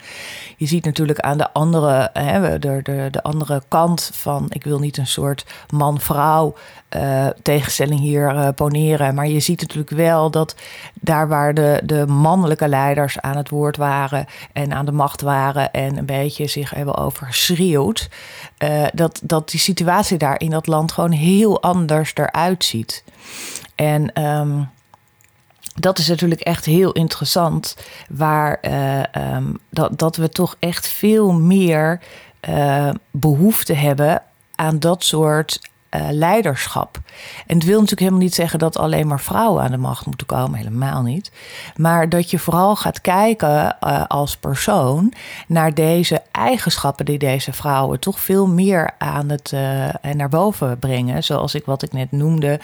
Je 0.58 0.66
ziet 0.66 0.86
natuurlijk 0.86 1.20
aan 1.20 1.38
de 1.38 1.54
andere, 1.54 2.10
hè, 2.14 2.60
de, 2.60 2.80
de, 2.84 3.08
de 3.12 3.24
andere 3.24 3.64
kant 3.68 4.12
van, 4.14 4.46
ik 4.50 4.64
wil 4.64 4.80
niet 4.80 4.98
een 4.98 5.08
soort 5.08 5.46
man-vrouw 5.70 6.56
tegenstelling 7.42 8.00
hier 8.00 8.54
poneren. 8.54 9.16
Maar 9.16 9.28
je 9.28 9.40
ziet 9.40 9.62
natuurlijk 9.62 9.90
wel 9.90 10.32
dat 10.32 10.56
daar 10.94 11.28
waar 11.28 11.54
de, 11.54 11.82
de 11.86 12.06
leiders 12.48 13.20
aan 13.20 13.38
het 13.38 13.50
woord 13.50 13.78
waren 13.78 14.26
en 14.54 14.74
aan 14.74 14.86
de 14.86 14.92
macht 14.92 15.22
waren 15.22 15.72
en 15.72 15.98
een 15.98 16.06
beetje 16.06 16.48
zich 16.48 16.70
hebben 16.70 16.96
overgeschreeuwd, 16.96 18.10
uh, 18.58 18.86
dat, 18.94 19.22
dat 19.24 19.50
die 19.50 19.60
situatie 19.60 20.18
daar 20.18 20.40
in 20.40 20.50
dat 20.50 20.68
land 20.68 20.92
gewoon 20.92 21.12
heel 21.12 21.62
anders 21.62 22.12
eruit 22.16 22.64
ziet. 22.64 23.04
En 23.76 24.24
um, 24.24 24.70
dat 25.76 25.98
is 25.98 26.08
natuurlijk 26.08 26.42
echt 26.42 26.66
heel 26.66 26.92
interessant, 26.92 27.78
waar 28.10 28.60
um, 29.36 29.60
dat, 29.70 30.00
dat 30.00 30.16
we 30.16 30.30
toch 30.30 30.56
echt 30.60 30.88
veel 30.88 31.32
meer 31.32 32.00
behoefte 33.12 33.74
hebben 33.74 34.22
aan 34.56 34.80
dat 34.80 35.04
soort 35.04 35.60
uh, 35.96 36.02
leiderschap. 36.10 36.98
En 37.48 37.56
het 37.56 37.66
wil 37.66 37.74
natuurlijk 37.74 38.00
helemaal 38.00 38.22
niet 38.22 38.36
zeggen 38.36 38.60
dat 38.60 38.78
alleen 38.78 39.08
maar 39.08 39.20
vrouwen 39.20 39.64
aan 39.64 39.72
de 39.72 39.78
macht 39.78 40.06
moeten 40.06 40.28
komen, 40.28 40.58
helemaal 40.58 41.02
niet. 41.02 41.32
Maar 41.76 42.10
dat 42.10 42.30
je 42.30 42.40
vooral 42.40 42.76
gaat 42.76 43.02
kijken 43.02 43.78
uh, 43.82 44.04
als 44.08 44.38
persoon 44.38 45.14
naar 45.48 45.74
deze 45.74 46.22
eigenschappen 46.32 47.06
die 47.06 47.18
deze 47.18 47.54
vrouwen 47.54 48.00
toch 48.00 48.20
veel 48.20 48.48
meer 48.48 48.92
aan 48.98 49.30
het 49.30 49.52
uh, 49.54 49.60
naar 50.14 50.30
boven 50.30 50.80
brengen. 50.80 51.24
Zoals 51.24 51.56
ik 51.56 51.66
wat 51.66 51.84
ik 51.84 51.94
net 51.94 52.12
noemde, 52.12 52.60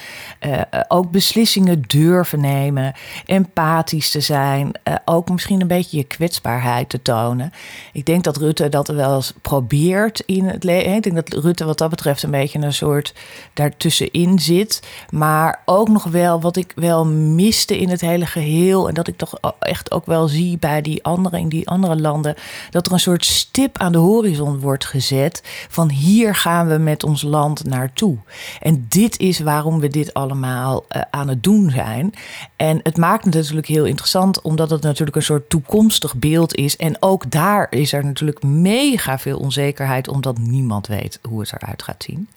ook 0.88 1.12
beslissingen 1.12 1.82
durven 1.88 2.42
nemen, 2.42 2.94
empathisch 3.26 4.12
te 4.12 4.22
zijn, 4.22 4.72
ook 5.06 5.30
misschien 5.30 5.62
een 5.62 5.68
beetje 5.68 5.98
je 5.98 6.04
kwetsbaarheid 6.04 6.90
te 6.90 7.02
tonen. 7.02 7.52
Ik 7.94 8.06
denk 8.06 8.24
dat 8.24 8.38
Rutte 8.38 8.70
dat 8.70 8.88
wel 8.88 9.16
eens 9.16 9.34
probeert 9.42 10.20
in 10.20 10.48
het 10.48 10.64
leven. 10.64 10.94
Ik 10.94 11.04
denk 11.04 11.16
dat 11.16 11.44
Rutte 11.44 11.66
wat 11.66 11.78
dat 11.78 11.90
betreft 11.90 12.24
een 12.24 12.32
beetje 12.32 12.60
een 12.60 12.74
soort 12.74 13.14
daartussenin 13.54 14.40
zit. 14.40 14.82
Maar 15.10 15.62
ook 15.66 15.88
nog 15.90 16.04
wel 16.04 16.42
wat 16.42 16.56
ik 16.56 16.72
wel 16.76 17.06
miste 17.06 17.80
in 17.80 17.90
het 17.90 18.02
hele 18.02 18.26
geheel. 18.26 18.88
En 18.88 18.94
dat 18.94 19.08
ik 19.08 19.18
toch 19.18 19.34
echt 19.60 19.92
ook 19.92 20.06
wel 20.06 20.28
zie 20.28 20.58
bij 20.58 20.82
die 20.82 21.04
andere, 21.04 21.40
in 21.40 21.50
die 21.50 21.70
andere 21.70 22.00
landen. 22.00 22.36
Dat 22.70 22.86
er 22.86 22.92
een 22.92 23.00
soort 23.00 23.26
stip 23.26 23.78
aan 23.78 23.92
de 23.92 23.98
horizon 23.98 24.60
wordt 24.60 24.86
gezet. 24.86 25.42
Van 25.70 25.90
hier 25.90 26.36
gaan 26.36 26.68
we 26.68 26.78
met 26.78 27.04
ons 27.04 27.22
land 27.22 27.64
naartoe. 27.64 28.18
En 28.62 28.86
dit 28.90 29.20
is 29.20 29.40
waarom 29.40 29.80
we 29.80 29.88
dit 29.88 30.14
allemaal 30.14 30.86
uh, 30.90 31.02
aan 31.10 31.28
het 31.28 31.44
doen 31.44 31.70
zijn. 31.70 32.14
En 32.56 32.80
het 32.84 32.98
maakt 32.98 33.26
het 33.26 33.34
natuurlijk 33.34 33.68
heel 33.68 33.86
interessant, 33.86 34.42
omdat 34.42 34.70
het 34.70 34.82
natuurlijk 34.82 35.18
een 35.18 35.24
soort 35.24 35.50
toekomstig 35.50 36.16
beeld 36.16 36.56
is. 36.56 36.78
En 36.78 36.98
ook 37.00 37.32
daar 37.32 37.68
is 37.70 37.94
er 37.94 38.06
natuurlijk 38.06 38.44
mega 38.44 39.20
veel 39.20 39.40
onzekerheid, 39.40 40.08
omdat 40.08 40.38
niemand 40.38 40.88
weet 40.88 41.20
hoe 41.30 41.40
het 41.40 41.54
eruit 41.54 41.84
gaat 41.84 42.04
zien. 42.04 42.30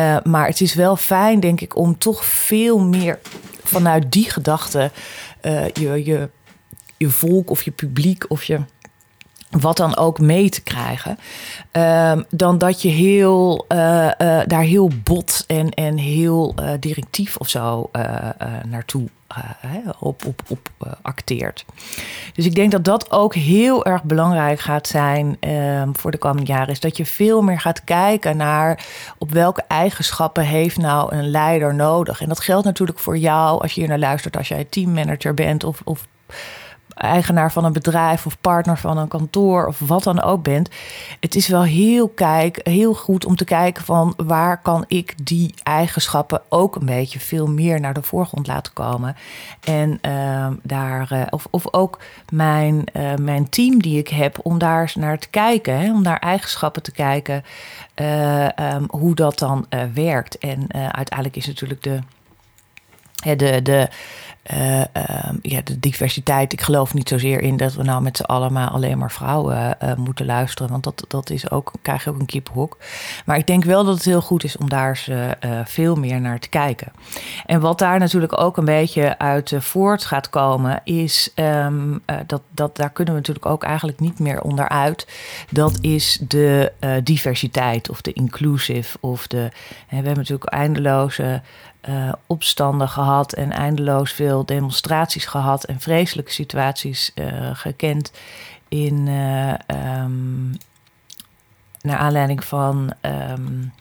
Uh, 0.00 0.16
maar 0.22 0.46
het 0.46 0.60
is 0.60 0.74
wel 0.74 0.96
fijn, 0.96 1.40
denk 1.40 1.60
ik, 1.60 1.76
om 1.76 1.98
toch 1.98 2.24
veel 2.24 2.78
meer 2.78 3.18
vanuit 3.62 4.12
die 4.12 4.30
gedachte 4.30 4.90
uh, 5.42 5.68
je, 5.68 6.04
je, 6.04 6.28
je 6.96 7.10
volk 7.10 7.50
of 7.50 7.62
je 7.62 7.70
publiek 7.70 8.24
of 8.28 8.44
je 8.44 8.60
wat 9.50 9.76
dan 9.76 9.96
ook 9.96 10.20
mee 10.20 10.48
te 10.48 10.62
krijgen. 10.62 11.18
Uh, 11.72 12.12
dan 12.30 12.58
dat 12.58 12.82
je 12.82 12.88
heel, 12.88 13.64
uh, 13.68 13.78
uh, 13.78 14.40
daar 14.46 14.62
heel 14.62 14.90
bot 15.02 15.44
en, 15.46 15.70
en 15.70 15.96
heel 15.96 16.54
directief 16.80 17.36
of 17.36 17.48
zo 17.48 17.90
naartoe 18.68 19.08
op, 19.98 20.24
op, 20.26 20.42
op 20.48 20.70
acteert. 21.02 21.64
Dus 22.34 22.46
ik 22.46 22.54
denk 22.54 22.70
dat 22.70 22.84
dat 22.84 23.10
ook 23.10 23.34
heel 23.34 23.84
erg 23.84 24.02
belangrijk 24.02 24.60
gaat 24.60 24.86
zijn 24.86 25.36
ehm, 25.40 25.92
voor 25.92 26.10
de 26.10 26.18
komende 26.18 26.52
jaren. 26.52 26.68
Is 26.68 26.80
dat 26.80 26.96
je 26.96 27.06
veel 27.06 27.42
meer 27.42 27.60
gaat 27.60 27.84
kijken 27.84 28.36
naar 28.36 28.86
op 29.18 29.30
welke 29.30 29.64
eigenschappen 29.68 30.44
heeft 30.44 30.76
nou 30.76 31.14
een 31.14 31.30
leider 31.30 31.74
nodig. 31.74 32.20
En 32.20 32.28
dat 32.28 32.40
geldt 32.40 32.64
natuurlijk 32.64 32.98
voor 32.98 33.18
jou 33.18 33.62
als 33.62 33.72
je 33.72 33.80
hier 33.80 33.88
naar 33.88 33.98
luistert, 33.98 34.36
als 34.36 34.48
jij 34.48 34.64
teammanager 34.64 35.34
bent 35.34 35.64
of, 35.64 35.80
of 35.84 36.06
eigenaar 36.94 37.52
van 37.52 37.64
een 37.64 37.72
bedrijf 37.72 38.26
of 38.26 38.40
partner 38.40 38.78
van 38.78 38.98
een 38.98 39.08
kantoor 39.08 39.66
of 39.66 39.78
wat 39.78 40.02
dan 40.02 40.22
ook 40.22 40.42
bent. 40.42 40.70
Het 41.20 41.34
is 41.34 41.48
wel 41.48 41.62
heel, 41.62 42.08
kijk, 42.08 42.60
heel 42.62 42.94
goed 42.94 43.24
om 43.24 43.36
te 43.36 43.44
kijken 43.44 43.84
van 43.84 44.14
waar 44.16 44.62
kan 44.62 44.84
ik 44.86 45.26
die 45.26 45.54
eigenschappen 45.62 46.42
ook 46.48 46.76
een 46.76 46.86
beetje 46.86 47.20
veel 47.20 47.46
meer 47.46 47.80
naar 47.80 47.94
de 47.94 48.02
voorgrond 48.02 48.46
laten 48.46 48.72
komen. 48.72 49.16
En 49.64 49.98
uh, 50.06 50.46
daar, 50.62 51.08
uh, 51.12 51.22
of, 51.30 51.46
of 51.50 51.72
ook 51.72 51.98
mijn, 52.28 52.84
uh, 52.92 53.14
mijn 53.14 53.48
team 53.48 53.82
die 53.82 53.98
ik 53.98 54.08
heb, 54.08 54.38
om 54.42 54.58
daar 54.58 54.92
naar 54.94 55.18
te 55.18 55.28
kijken, 55.28 55.78
hè, 55.80 55.92
om 55.92 56.02
naar 56.02 56.18
eigenschappen 56.18 56.82
te 56.82 56.92
kijken, 56.92 57.44
um, 58.74 58.84
hoe 58.88 59.14
dat 59.14 59.38
dan 59.38 59.66
werkt. 59.94 60.38
En 60.38 60.72
uiteindelijk 60.72 61.36
is 61.36 61.46
natuurlijk 61.46 61.82
de. 61.82 61.98
De, 63.20 63.62
de, 63.62 63.88
uh, 64.54 64.82
ja, 65.42 65.60
de 65.64 65.78
diversiteit. 65.80 66.52
Ik 66.52 66.60
geloof 66.60 66.94
niet 66.94 67.08
zozeer 67.08 67.40
in 67.40 67.56
dat 67.56 67.74
we 67.74 67.82
nou 67.82 68.02
met 68.02 68.16
z'n 68.16 68.22
allemaal 68.22 68.68
alleen 68.68 68.98
maar 68.98 69.12
vrouwen 69.12 69.76
uh, 69.82 69.94
moeten 69.94 70.26
luisteren. 70.26 70.70
Want 70.70 70.84
dat, 70.84 71.04
dat 71.08 71.30
is 71.30 71.50
ook, 71.50 71.72
krijg 71.82 72.04
je 72.04 72.10
ook 72.10 72.18
een 72.18 72.26
kippenhok. 72.26 72.76
Maar 73.24 73.36
ik 73.36 73.46
denk 73.46 73.64
wel 73.64 73.84
dat 73.84 73.94
het 73.94 74.04
heel 74.04 74.20
goed 74.20 74.44
is 74.44 74.56
om 74.56 74.68
daar 74.68 74.88
eens, 74.88 75.08
uh, 75.08 75.60
veel 75.64 75.94
meer 75.96 76.20
naar 76.20 76.38
te 76.38 76.48
kijken. 76.48 76.92
En 77.46 77.60
wat 77.60 77.78
daar 77.78 77.98
natuurlijk 77.98 78.40
ook 78.40 78.56
een 78.56 78.64
beetje 78.64 79.18
uit 79.18 79.54
voort 79.58 80.04
gaat 80.04 80.30
komen, 80.30 80.80
is 80.84 81.32
um, 81.34 82.02
dat, 82.26 82.42
dat 82.50 82.76
daar 82.76 82.90
kunnen 82.90 83.14
we 83.14 83.20
natuurlijk 83.20 83.46
ook 83.46 83.62
eigenlijk 83.62 84.00
niet 84.00 84.18
meer 84.18 84.40
onderuit. 84.40 85.06
Dat 85.50 85.78
is 85.80 86.18
de 86.28 86.72
diversiteit 87.04 87.90
of 87.90 88.00
de 88.00 88.12
inclusive 88.12 88.96
of 89.00 89.26
de. 89.26 89.48
we 89.88 89.94
hebben 89.94 90.16
natuurlijk 90.16 90.52
eindeloze 90.52 91.42
uh, 91.88 92.12
opstanden 92.26 92.88
gehad 92.88 93.32
en 93.32 93.52
eindeloos 93.52 94.12
veel 94.12 94.44
demonstraties 94.44 95.24
gehad 95.24 95.64
en 95.64 95.80
vreselijke 95.80 96.32
situaties 96.32 97.12
uh, 97.14 97.50
gekend 97.52 98.12
in 98.68 99.06
uh, 99.06 99.54
um, 100.02 100.56
naar 101.80 101.98
aanleiding 101.98 102.44
van 102.44 102.92
um, 103.02 103.72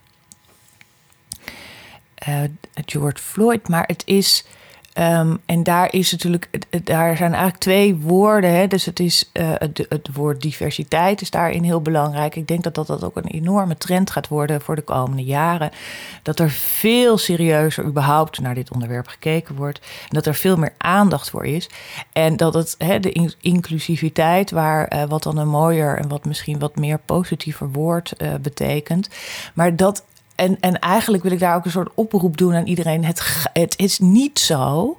George 2.86 3.22
Floyd, 3.22 3.68
maar 3.68 3.84
het 3.88 4.02
is 4.06 4.46
Um, 5.00 5.40
en 5.46 5.64
daar 5.64 5.94
is 5.94 6.12
natuurlijk, 6.12 6.50
daar 6.84 7.18
zijn 7.18 7.32
eigenlijk 7.32 7.62
twee 7.62 7.96
woorden. 7.96 8.56
Hè? 8.56 8.68
Dus 8.68 8.86
het 8.86 9.00
is 9.00 9.30
uh, 9.34 9.52
het, 9.58 9.86
het, 9.90 10.10
woord 10.14 10.42
diversiteit 10.42 11.22
is 11.22 11.30
daarin 11.30 11.64
heel 11.64 11.82
belangrijk. 11.82 12.36
Ik 12.36 12.48
denk 12.48 12.64
dat, 12.64 12.76
dat 12.76 12.88
dat 12.88 13.04
ook 13.04 13.16
een 13.16 13.28
enorme 13.28 13.78
trend 13.78 14.12
gaat 14.12 14.28
worden 14.28 14.62
voor 14.62 14.76
de 14.76 14.82
komende 14.82 15.24
jaren. 15.24 15.72
Dat 16.24 16.40
er 16.40 16.50
veel 16.50 17.18
serieuzer 17.18 17.86
überhaupt 17.86 18.40
naar 18.40 18.56
dit 18.56 18.72
onderwerp 18.72 19.08
gekeken 19.08 19.56
wordt. 19.56 19.80
En 19.80 20.10
dat 20.10 20.26
er 20.26 20.36
veel 20.36 20.58
meer 20.58 20.74
aandacht 20.78 21.30
voor 21.30 21.46
is. 21.46 21.70
En 22.14 22.38
dat 22.38 22.54
het 22.54 22.76
hè, 22.78 23.00
de 23.00 23.36
inclusiviteit, 23.42 24.52
waar 24.52 24.94
uh, 24.94 25.04
wat 25.04 25.24
dan 25.24 25.38
een 25.38 25.48
mooier 25.48 25.98
en 25.98 26.08
wat 26.08 26.26
misschien 26.26 26.60
wat 26.60 26.76
meer 26.76 27.00
positiever 27.06 27.72
woord 27.72 28.14
uh, 28.18 28.34
betekent. 28.42 29.10
Maar 29.54 29.76
dat 29.76 30.04
en, 30.40 30.58
en 30.60 30.80
eigenlijk 30.80 31.24
wil 31.24 31.32
ik 31.32 31.40
daar 31.40 31.56
ook 31.56 31.66
een 31.66 31.72
soort 31.72 31.94
oproep 31.94 32.38
doen 32.38 32.56
aan 32.56 32.66
iedereen. 32.66 33.06
Het, 33.06 33.48
het 33.54 33.78
is 33.78 34.00
niet 34.00 34.40
zo 34.40 34.98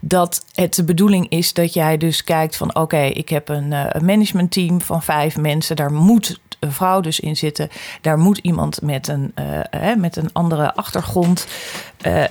dat 0.00 0.44
het 0.54 0.74
de 0.74 0.84
bedoeling 0.84 1.28
is 1.28 1.52
dat 1.52 1.72
jij 1.72 1.96
dus 1.96 2.24
kijkt 2.24 2.56
van... 2.56 2.74
oké, 2.74 3.00
ik 3.02 3.28
heb 3.28 3.48
een, 3.48 3.72
een 3.72 4.04
managementteam 4.04 4.80
van 4.80 5.02
vijf 5.02 5.36
mensen. 5.36 5.76
Daar 5.76 5.92
moet 5.92 6.40
een 6.58 6.72
vrouw 6.72 7.00
dus 7.00 7.20
in 7.20 7.36
zitten. 7.36 7.68
Daar 8.00 8.18
moet 8.18 8.38
iemand 8.38 8.82
met 8.82 9.08
een, 9.08 9.34
uh, 9.74 9.94
met 9.96 10.16
een 10.16 10.32
andere 10.32 10.74
achtergrond 10.74 11.46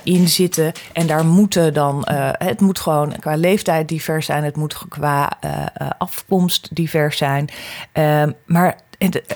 in 0.02 0.28
zitten. 0.28 0.72
En 0.92 1.06
daar 1.06 1.24
moeten 1.24 1.74
dan, 1.74 2.02
het 2.38 2.60
moet 2.60 2.78
gewoon 2.78 3.18
qua 3.18 3.36
leeftijd 3.36 3.88
divers 3.88 4.26
zijn. 4.26 4.44
Het 4.44 4.56
moet 4.56 4.78
qua 4.88 5.38
afkomst 5.98 6.68
divers 6.76 7.16
zijn. 7.16 7.48
Ehm, 7.92 8.32
maar, 8.46 8.80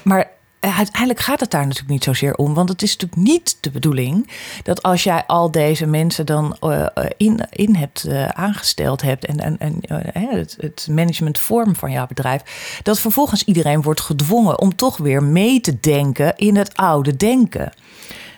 maar 0.02 0.20
eh, 0.20 0.26
uiteindelijk 0.72 1.20
gaat 1.20 1.40
het 1.40 1.50
daar 1.50 1.62
natuurlijk 1.62 1.90
niet 1.90 2.04
zozeer 2.04 2.34
om. 2.34 2.54
Want 2.54 2.68
het 2.68 2.82
is 2.82 2.96
natuurlijk 2.96 3.28
niet 3.28 3.56
de 3.60 3.70
bedoeling 3.70 4.30
dat 4.62 4.82
als 4.82 5.02
jij 5.02 5.24
al 5.26 5.50
deze 5.50 5.86
mensen 5.86 6.26
dan 6.26 6.56
uh, 6.60 6.86
in, 7.16 7.46
in 7.50 7.74
hebt 7.74 8.08
aangesteld 8.32 9.02
hebt 9.02 9.24
en, 9.24 9.40
en, 9.40 9.58
en 9.58 9.80
het, 10.12 10.56
het 10.60 10.88
managementvorm 10.90 11.76
van 11.76 11.90
jouw 11.90 12.06
bedrijf, 12.06 12.42
dat 12.82 13.00
vervolgens 13.00 13.44
iedereen 13.44 13.82
wordt 13.82 14.00
gedwongen 14.00 14.60
om 14.60 14.76
toch 14.76 14.96
weer 14.96 15.22
mee 15.22 15.60
te 15.60 15.80
denken 15.80 16.36
in 16.36 16.56
het 16.56 16.76
oude 16.76 17.16
denken. 17.16 17.72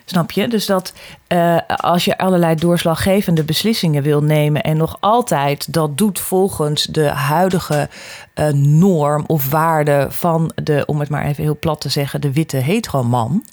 Snap 0.09 0.31
je? 0.31 0.47
Dus 0.47 0.65
dat 0.65 0.93
uh, 1.27 1.57
als 1.67 2.05
je 2.05 2.17
allerlei 2.17 2.55
doorslaggevende 2.55 3.43
beslissingen 3.43 4.03
wil 4.03 4.23
nemen 4.23 4.63
en 4.63 4.77
nog 4.77 4.97
altijd 4.99 5.73
dat 5.73 5.97
doet 5.97 6.19
volgens 6.19 6.83
de 6.83 7.09
huidige 7.09 7.89
uh, 8.35 8.47
norm 8.53 9.23
of 9.27 9.49
waarde 9.49 10.07
van 10.09 10.51
de, 10.63 10.83
om 10.85 10.99
het 10.99 11.09
maar 11.09 11.25
even 11.25 11.43
heel 11.43 11.57
plat 11.59 11.81
te 11.81 11.89
zeggen, 11.89 12.21
de 12.21 12.33
witte 12.33 12.57
heteroman. 12.57 13.43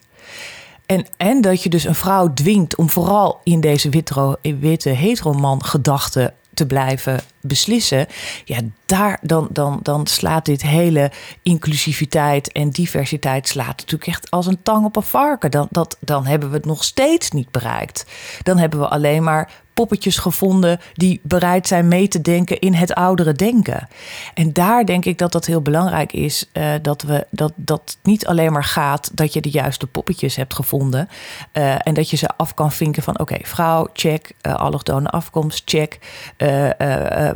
En, 0.87 1.07
en 1.17 1.41
dat 1.41 1.63
je 1.63 1.69
dus 1.69 1.85
een 1.85 1.95
vrouw 1.95 2.33
dwingt 2.33 2.77
om 2.77 2.91
vooral 2.91 3.41
in 3.45 3.61
deze 3.61 3.89
witte, 3.89 4.39
witte 4.61 4.91
heteroman 4.91 5.65
gedachte 5.65 6.33
te 6.55 6.67
blijven 6.67 7.21
beslissen, 7.41 8.07
ja, 8.45 8.61
daar 8.87 9.19
dan, 9.23 9.49
dan, 9.51 9.81
dan 9.83 10.07
slaat 10.07 10.45
dit 10.45 10.63
hele 10.63 11.11
inclusiviteit 11.43 12.53
en 12.53 12.71
diversiteit 12.71 13.49
slaat 13.49 13.77
natuurlijk 13.77 14.07
echt 14.07 14.31
als 14.31 14.47
een 14.47 14.63
tang 14.63 14.85
op 14.85 14.97
een 14.97 15.03
varken. 15.03 15.51
Dan, 15.51 15.67
dat, 15.71 15.97
dan 16.01 16.27
hebben 16.27 16.51
we 16.51 16.57
het 16.57 16.67
nog 16.67 16.85
steeds 16.85 17.31
niet 17.31 17.51
bereikt. 17.51 18.07
Dan 18.43 18.59
hebben 18.59 18.81
we 18.81 18.89
alleen 18.89 19.23
maar 19.23 19.51
poppetjes 19.75 20.19
gevonden 20.19 20.81
die 20.93 21.21
bereid 21.23 21.67
zijn 21.67 21.89
mee 21.89 22.09
te 22.09 22.21
denken 22.21 22.59
in 22.59 22.75
het 22.75 22.95
oudere 22.95 23.33
denken. 23.33 23.89
En 24.35 24.53
daar 24.53 24.87
denk 24.87 25.05
ik 25.05 25.19
dat 25.19 25.33
dat 25.33 25.47
heel 25.47 25.63
belangrijk 25.63 26.13
is. 26.13 26.51
Uh, 26.53 26.73
dat, 26.83 27.03
we, 27.03 27.27
dat, 27.31 27.53
dat 27.57 27.97
niet 28.03 28.27
alleen 28.27 28.53
maar 28.53 28.65
gaat 28.65 29.11
dat 29.15 29.33
je 29.33 29.41
de 29.41 29.51
juiste 29.51 29.87
poppetjes 29.87 30.37
hebt 30.37 30.55
gevonden. 30.55 31.09
Uh, 31.53 31.87
en 31.87 31.95
dat 31.95 32.11
je 32.11 32.17
ze 32.17 32.29
af 32.37 32.55
kan 32.55 32.73
vinken 32.73 33.03
van 33.03 33.19
oké, 33.19 33.37
vrouw, 33.43 33.89
check. 33.93 34.33
Uh, 34.43 34.55
allochtone 34.55 35.09
afkomst, 35.09 35.63
check. 35.65 35.99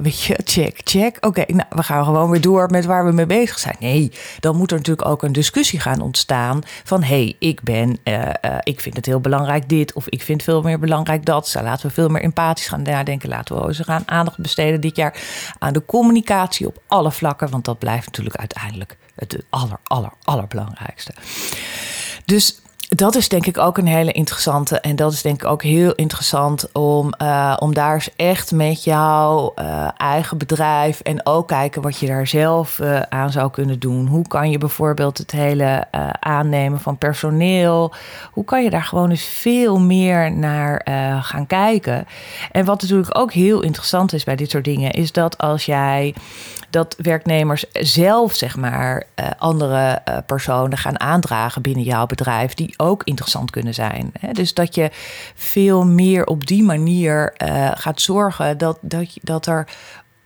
weet 0.02 0.22
je, 0.22 0.38
check, 0.44 0.80
check. 0.84 1.16
Oké, 1.20 1.44
nou, 1.46 1.68
we 1.68 1.82
gaan 1.82 2.04
gewoon 2.04 2.30
weer 2.30 2.40
door 2.40 2.70
met 2.70 2.84
waar 2.84 3.06
we 3.06 3.12
mee 3.12 3.26
bezig 3.26 3.58
zijn. 3.58 3.76
Nee, 3.80 4.12
dan 4.40 4.56
moet 4.56 4.70
er 4.70 4.76
natuurlijk 4.76 5.08
ook 5.08 5.22
een 5.22 5.32
discussie 5.32 5.80
gaan 5.80 6.00
ontstaan 6.00 6.60
van 6.84 7.02
hé, 7.02 7.22
hey, 7.22 7.36
ik 7.38 7.62
ben, 7.62 7.98
ik 8.62 8.80
vind 8.80 8.96
het 8.96 9.06
heel 9.06 9.20
belangrijk 9.20 9.68
dit 9.68 9.92
of 9.92 10.08
ik 10.08 10.22
vind 10.22 10.42
veel 10.42 10.62
meer 10.62 10.78
belangrijk 10.78 11.24
dat. 11.24 11.48
Zo 11.48 11.62
laten 11.62 11.86
we 11.86 11.92
veel 11.92 12.08
meer 12.08 12.22
empathisch 12.28 12.68
gaan 12.68 12.82
nadenken. 12.82 13.28
Laten 13.28 13.56
we 13.56 13.68
eens 13.68 13.78
gaan 13.78 14.02
aandacht 14.06 14.38
besteden 14.38 14.80
dit 14.80 14.96
jaar 14.96 15.22
aan 15.58 15.72
de 15.72 15.84
communicatie 15.84 16.66
op 16.66 16.82
alle 16.86 17.12
vlakken. 17.12 17.50
Want 17.50 17.64
dat 17.64 17.78
blijft 17.78 18.06
natuurlijk 18.06 18.36
uiteindelijk 18.36 18.96
het 19.14 19.44
aller, 19.50 19.78
aller, 19.84 20.12
allerbelangrijkste. 20.22 21.12
Dus 22.24 22.60
dat 22.88 23.14
is 23.14 23.28
denk 23.28 23.46
ik 23.46 23.58
ook 23.58 23.78
een 23.78 23.86
hele 23.86 24.12
interessante. 24.12 24.80
En 24.80 24.96
dat 24.96 25.12
is 25.12 25.22
denk 25.22 25.42
ik 25.42 25.48
ook 25.48 25.62
heel 25.62 25.94
interessant 25.94 26.72
om, 26.72 27.12
uh, 27.22 27.56
om 27.58 27.74
daar 27.74 27.94
eens 27.94 28.10
echt 28.16 28.52
met 28.52 28.84
jouw 28.84 29.52
uh, 29.56 29.88
eigen 29.96 30.38
bedrijf 30.38 31.00
en 31.00 31.26
ook 31.26 31.48
kijken 31.48 31.82
wat 31.82 31.98
je 31.98 32.06
daar 32.06 32.26
zelf 32.26 32.78
uh, 32.78 33.00
aan 33.00 33.30
zou 33.30 33.50
kunnen 33.50 33.78
doen. 33.78 34.06
Hoe 34.06 34.28
kan 34.28 34.50
je 34.50 34.58
bijvoorbeeld 34.58 35.18
het 35.18 35.30
hele 35.30 35.86
aannemen 36.20 36.80
van 36.80 36.98
personeel, 36.98 37.94
hoe 38.32 38.44
kan 38.44 38.62
je 38.62 38.70
daar 38.70 38.84
gewoon 38.84 39.10
eens 39.10 39.24
veel 39.24 39.78
meer 39.78 40.32
naar 40.32 40.80
gaan 41.22 41.46
kijken? 41.46 42.06
En 42.52 42.64
wat 42.64 42.82
natuurlijk 42.82 43.18
ook 43.18 43.32
heel 43.32 43.62
interessant 43.62 44.12
is 44.12 44.24
bij 44.24 44.36
dit 44.36 44.50
soort 44.50 44.64
dingen, 44.64 44.90
is 44.90 45.12
dat 45.12 45.38
als 45.38 45.64
jij 45.64 46.14
dat 46.70 46.94
werknemers 46.98 47.64
zelf, 47.72 48.34
zeg 48.34 48.56
maar, 48.56 49.04
andere 49.38 50.02
personen 50.26 50.78
gaan 50.78 51.00
aandragen 51.00 51.62
binnen 51.62 51.82
jouw 51.84 52.06
bedrijf, 52.06 52.54
die 52.54 52.74
ook 52.78 53.02
interessant 53.04 53.50
kunnen 53.50 53.74
zijn. 53.74 54.12
Dus 54.32 54.54
dat 54.54 54.74
je 54.74 54.90
veel 55.34 55.86
meer 55.86 56.26
op 56.26 56.46
die 56.46 56.62
manier 56.62 57.34
uh, 57.38 57.70
gaat 57.74 58.00
zorgen 58.00 58.58
dat, 58.58 58.78
dat, 58.80 59.18
dat 59.22 59.46
er 59.46 59.68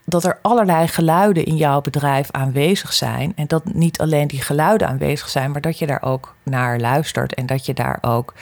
dat 0.05 0.25
er 0.25 0.39
allerlei 0.43 0.89
geluiden 0.89 1.45
in 1.45 1.57
jouw 1.57 1.81
bedrijf 1.81 2.31
aanwezig 2.31 2.93
zijn. 2.93 3.33
En 3.37 3.47
dat 3.47 3.75
niet 3.75 4.01
alleen 4.01 4.27
die 4.27 4.43
geluiden 4.43 4.89
aanwezig 4.89 5.29
zijn, 5.29 5.51
maar 5.51 5.61
dat 5.61 5.79
je 5.79 5.87
daar 5.87 6.03
ook 6.03 6.35
naar 6.43 6.81
luistert. 6.81 7.35
En 7.35 7.47
dat 7.47 7.67
je 7.67 7.75
daar 7.75 7.99
ook 8.01 8.35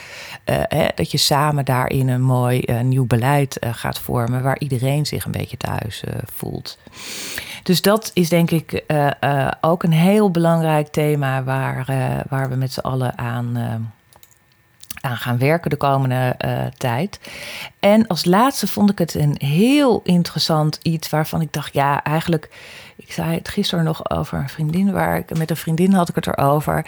uh, 0.45 0.57
hè, 0.63 0.87
dat 0.95 1.11
je 1.11 1.19
samen 1.19 1.65
daarin 1.65 2.09
een 2.09 2.23
mooi 2.23 2.63
uh, 2.65 2.81
nieuw 2.81 3.07
beleid 3.07 3.57
gaat 3.61 3.99
vormen. 3.99 4.43
Waar 4.43 4.59
iedereen 4.59 5.07
zich 5.07 5.25
een 5.25 5.33
beetje 5.33 5.57
thuis 5.57 6.05
voelt. 6.35 6.79
Dus 7.63 7.83
dat 7.83 8.11
is 8.15 8.29
denk 8.29 8.51
ik 8.51 8.85
ook 9.61 9.83
een 9.83 9.93
heel 9.93 10.31
belangrijk 10.31 10.89
thema 10.89 11.43
waar, 11.43 11.85
waar 12.29 12.49
we 12.49 12.57
met 12.57 12.73
z'n 12.73 12.81
allen 12.81 13.19
aan 13.19 13.57
aan 15.01 15.17
gaan 15.17 15.39
werken 15.39 15.71
de 15.71 15.77
komende 15.77 16.37
uh, 16.45 16.67
tijd. 16.77 17.21
En 17.81 18.07
als 18.07 18.25
laatste 18.25 18.67
vond 18.67 18.91
ik 18.91 18.99
het 18.99 19.15
een 19.15 19.37
heel 19.39 20.01
interessant 20.05 20.79
iets 20.83 21.11
waarvan 21.11 21.41
ik 21.41 21.53
dacht, 21.53 21.73
ja, 21.73 22.03
eigenlijk 22.03 22.51
ik 23.11 23.13
zei 23.13 23.35
het 23.35 23.49
gisteren 23.49 23.85
nog 23.85 24.11
over 24.11 24.39
een 24.39 24.49
vriendin, 24.49 24.93
waar 24.93 25.17
ik 25.17 25.39
met 25.39 25.51
een 25.51 25.57
vriendin 25.57 25.93
had 25.93 26.09
ik 26.09 26.15
het 26.15 26.27
erover. 26.27 26.87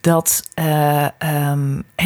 Dat, 0.00 0.42
uh, 0.58 1.06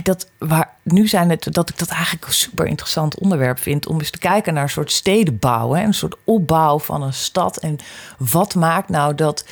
dat 0.02 0.30
waar, 0.38 0.74
nu 0.82 1.08
zijn 1.08 1.30
het 1.30 1.46
dat 1.50 1.68
ik 1.68 1.78
dat 1.78 1.88
eigenlijk 1.88 2.26
een 2.26 2.32
super 2.32 2.66
interessant 2.66 3.18
onderwerp 3.18 3.58
vind. 3.58 3.86
Om 3.86 3.98
eens 3.98 4.10
te 4.10 4.18
kijken 4.18 4.54
naar 4.54 4.62
een 4.62 4.68
soort 4.68 4.92
stedenbouw. 4.92 5.72
Hè, 5.72 5.82
een 5.82 5.94
soort 5.94 6.16
opbouw 6.24 6.78
van 6.78 7.02
een 7.02 7.12
stad. 7.12 7.56
En 7.56 7.78
wat 8.18 8.54
maakt 8.54 8.88
nou 8.88 9.14
dat 9.14 9.44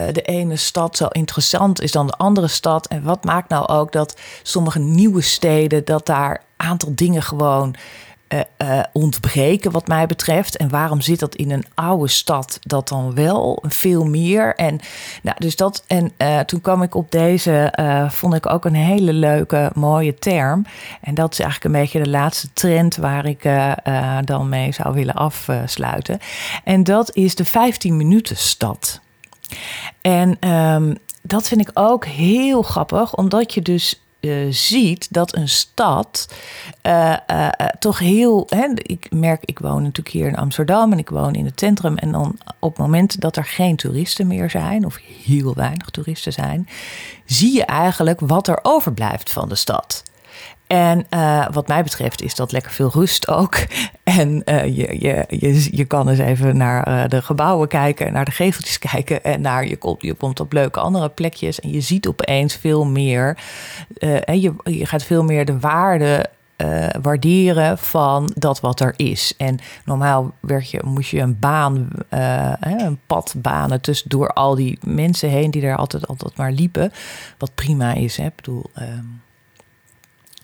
uh, 0.00 0.06
de 0.12 0.22
ene 0.22 0.56
stad 0.56 0.96
zo 0.96 1.06
interessant 1.06 1.80
is 1.80 1.92
dan 1.92 2.06
de 2.06 2.16
andere 2.16 2.48
stad? 2.48 2.86
En 2.86 3.02
wat 3.02 3.24
maakt 3.24 3.48
nou 3.48 3.66
ook 3.66 3.92
dat 3.92 4.20
sommige 4.42 4.78
nieuwe 4.78 5.20
steden, 5.20 5.43
dat 5.84 6.06
daar 6.06 6.42
aantal 6.56 6.92
dingen 6.94 7.22
gewoon 7.22 7.74
uh, 8.58 8.80
ontbreken, 8.92 9.70
wat 9.70 9.86
mij 9.86 10.06
betreft. 10.06 10.56
En 10.56 10.68
waarom 10.68 11.00
zit 11.00 11.18
dat 11.18 11.34
in 11.34 11.50
een 11.50 11.64
oude 11.74 12.08
stad 12.08 12.58
dat 12.60 12.88
dan 12.88 13.14
wel 13.14 13.62
veel 13.66 14.04
meer? 14.04 14.54
En, 14.54 14.80
nou, 15.22 15.36
dus 15.38 15.56
dat, 15.56 15.84
en 15.86 16.12
uh, 16.18 16.40
toen 16.40 16.60
kwam 16.60 16.82
ik 16.82 16.94
op 16.94 17.10
deze, 17.10 17.72
vond 18.10 18.34
ik 18.34 18.50
ook 18.50 18.64
een 18.64 18.74
hele 18.74 19.12
leuke, 19.12 19.70
mooie 19.74 20.14
term. 20.14 20.66
En 21.00 21.14
dat 21.14 21.32
is 21.32 21.38
eigenlijk 21.38 21.74
een 21.74 21.80
beetje 21.80 22.02
de 22.02 22.10
laatste 22.10 22.48
trend 22.52 22.96
waar 22.96 23.26
ik 23.26 23.48
dan 24.24 24.48
mee 24.48 24.72
zou 24.72 24.94
willen 24.94 25.14
afsluiten. 25.14 26.18
En 26.64 26.84
dat 26.84 27.16
is 27.16 27.34
de 27.34 27.44
15 27.44 27.96
minuten 27.96 28.36
stad. 28.36 29.00
En 30.00 30.48
um, 30.50 30.98
dat 31.22 31.48
vind 31.48 31.60
ik 31.60 31.70
ook 31.74 32.06
heel 32.06 32.62
grappig, 32.62 33.16
omdat 33.16 33.54
je 33.54 33.62
dus 33.62 34.03
uh, 34.24 34.52
ziet 34.52 35.12
dat 35.12 35.36
een 35.36 35.48
stad 35.48 36.34
uh, 36.82 37.16
uh, 37.30 37.48
toch 37.78 37.98
heel. 37.98 38.46
Hè, 38.48 38.68
ik 38.74 39.06
merk, 39.10 39.42
ik 39.44 39.58
woon 39.58 39.82
natuurlijk 39.82 40.14
hier 40.14 40.28
in 40.28 40.36
Amsterdam 40.36 40.92
en 40.92 40.98
ik 40.98 41.08
woon 41.08 41.34
in 41.34 41.44
het 41.44 41.58
centrum. 41.60 41.96
En 41.96 42.12
dan 42.12 42.38
op 42.58 42.70
het 42.70 42.78
moment 42.78 43.20
dat 43.20 43.36
er 43.36 43.44
geen 43.44 43.76
toeristen 43.76 44.26
meer 44.26 44.50
zijn, 44.50 44.84
of 44.84 44.98
heel 45.24 45.54
weinig 45.54 45.90
toeristen 45.90 46.32
zijn, 46.32 46.68
zie 47.24 47.54
je 47.54 47.64
eigenlijk 47.64 48.20
wat 48.20 48.48
er 48.48 48.58
overblijft 48.62 49.32
van 49.32 49.48
de 49.48 49.54
stad. 49.54 50.02
En 50.66 51.06
uh, 51.10 51.46
wat 51.52 51.68
mij 51.68 51.82
betreft 51.82 52.22
is 52.22 52.34
dat 52.34 52.52
lekker 52.52 52.72
veel 52.72 52.90
rust 52.92 53.28
ook. 53.28 53.56
En 54.04 54.42
uh, 54.44 54.64
je, 54.64 54.96
je, 55.00 55.24
je, 55.28 55.76
je 55.76 55.84
kan 55.84 56.08
eens 56.08 56.18
even 56.18 56.56
naar 56.56 56.88
uh, 56.88 57.08
de 57.08 57.22
gebouwen 57.22 57.68
kijken, 57.68 58.12
naar 58.12 58.24
de 58.24 58.30
geveltjes 58.30 58.78
kijken. 58.92 59.24
En 59.24 59.40
naar, 59.40 59.66
je, 59.66 59.76
komt, 59.76 60.02
je 60.02 60.14
komt 60.14 60.40
op 60.40 60.52
leuke 60.52 60.80
andere 60.80 61.08
plekjes. 61.08 61.60
En 61.60 61.70
je 61.70 61.80
ziet 61.80 62.06
opeens 62.06 62.56
veel 62.56 62.84
meer. 62.84 63.38
en 64.24 64.40
je, 64.40 64.54
je 64.64 64.86
gaat 64.86 65.02
veel 65.02 65.24
meer 65.24 65.44
de 65.44 65.58
waarde 65.58 66.26
waarderen 67.02 67.78
van 67.78 68.30
dat 68.34 68.60
wat 68.60 68.80
er 68.80 68.94
is. 68.96 69.34
En 69.36 69.58
normaal 69.84 70.32
werd 70.40 70.70
je, 70.70 70.80
moest 70.84 71.10
je 71.10 71.20
een 71.20 71.38
baan, 71.38 71.88
een 72.60 73.00
pad 73.06 73.34
banen 73.38 73.80
tussen 73.80 74.08
door 74.08 74.28
al 74.28 74.54
die 74.54 74.78
mensen 74.82 75.28
heen 75.28 75.50
die 75.50 75.62
er 75.62 75.76
altijd, 75.76 76.06
altijd 76.06 76.36
maar 76.36 76.52
liepen. 76.52 76.92
Wat 77.38 77.54
prima 77.54 77.94
is, 77.94 78.16
hè? 78.16 78.24
Ik 78.24 78.36
bedoel. 78.36 78.64
Uh, 78.78 78.84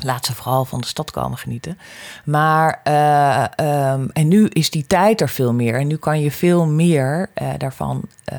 Laat 0.03 0.25
ze 0.25 0.35
vooral 0.35 0.65
van 0.65 0.81
de 0.81 0.87
stad 0.87 1.11
komen 1.11 1.39
genieten. 1.39 1.79
Maar, 2.25 2.81
uh, 2.85 3.45
um, 3.93 4.11
en 4.13 4.29
nu 4.29 4.47
is 4.47 4.71
die 4.71 4.87
tijd 4.87 5.21
er 5.21 5.29
veel 5.29 5.53
meer. 5.53 5.75
En 5.75 5.87
nu 5.87 5.97
kan 5.97 6.21
je 6.21 6.31
veel 6.31 6.67
meer 6.67 7.31
uh, 7.43 7.49
daarvan 7.59 8.03
uh, 8.33 8.39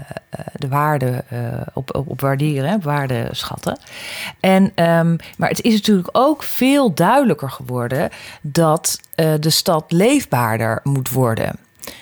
de 0.55 0.67
waarde 0.67 1.23
op, 1.73 1.95
op, 1.95 2.07
op, 2.09 2.21
waarderen, 2.21 2.81
waarde 2.81 3.27
schatten. 3.31 3.79
En, 4.39 4.63
um, 4.63 5.15
maar 5.37 5.49
het 5.49 5.61
is 5.61 5.73
natuurlijk 5.73 6.09
ook 6.11 6.43
veel 6.43 6.93
duidelijker 6.93 7.49
geworden 7.49 8.09
dat 8.41 8.99
de 9.39 9.49
stad 9.49 9.91
leefbaarder 9.91 10.79
moet 10.83 11.09
worden. 11.09 11.55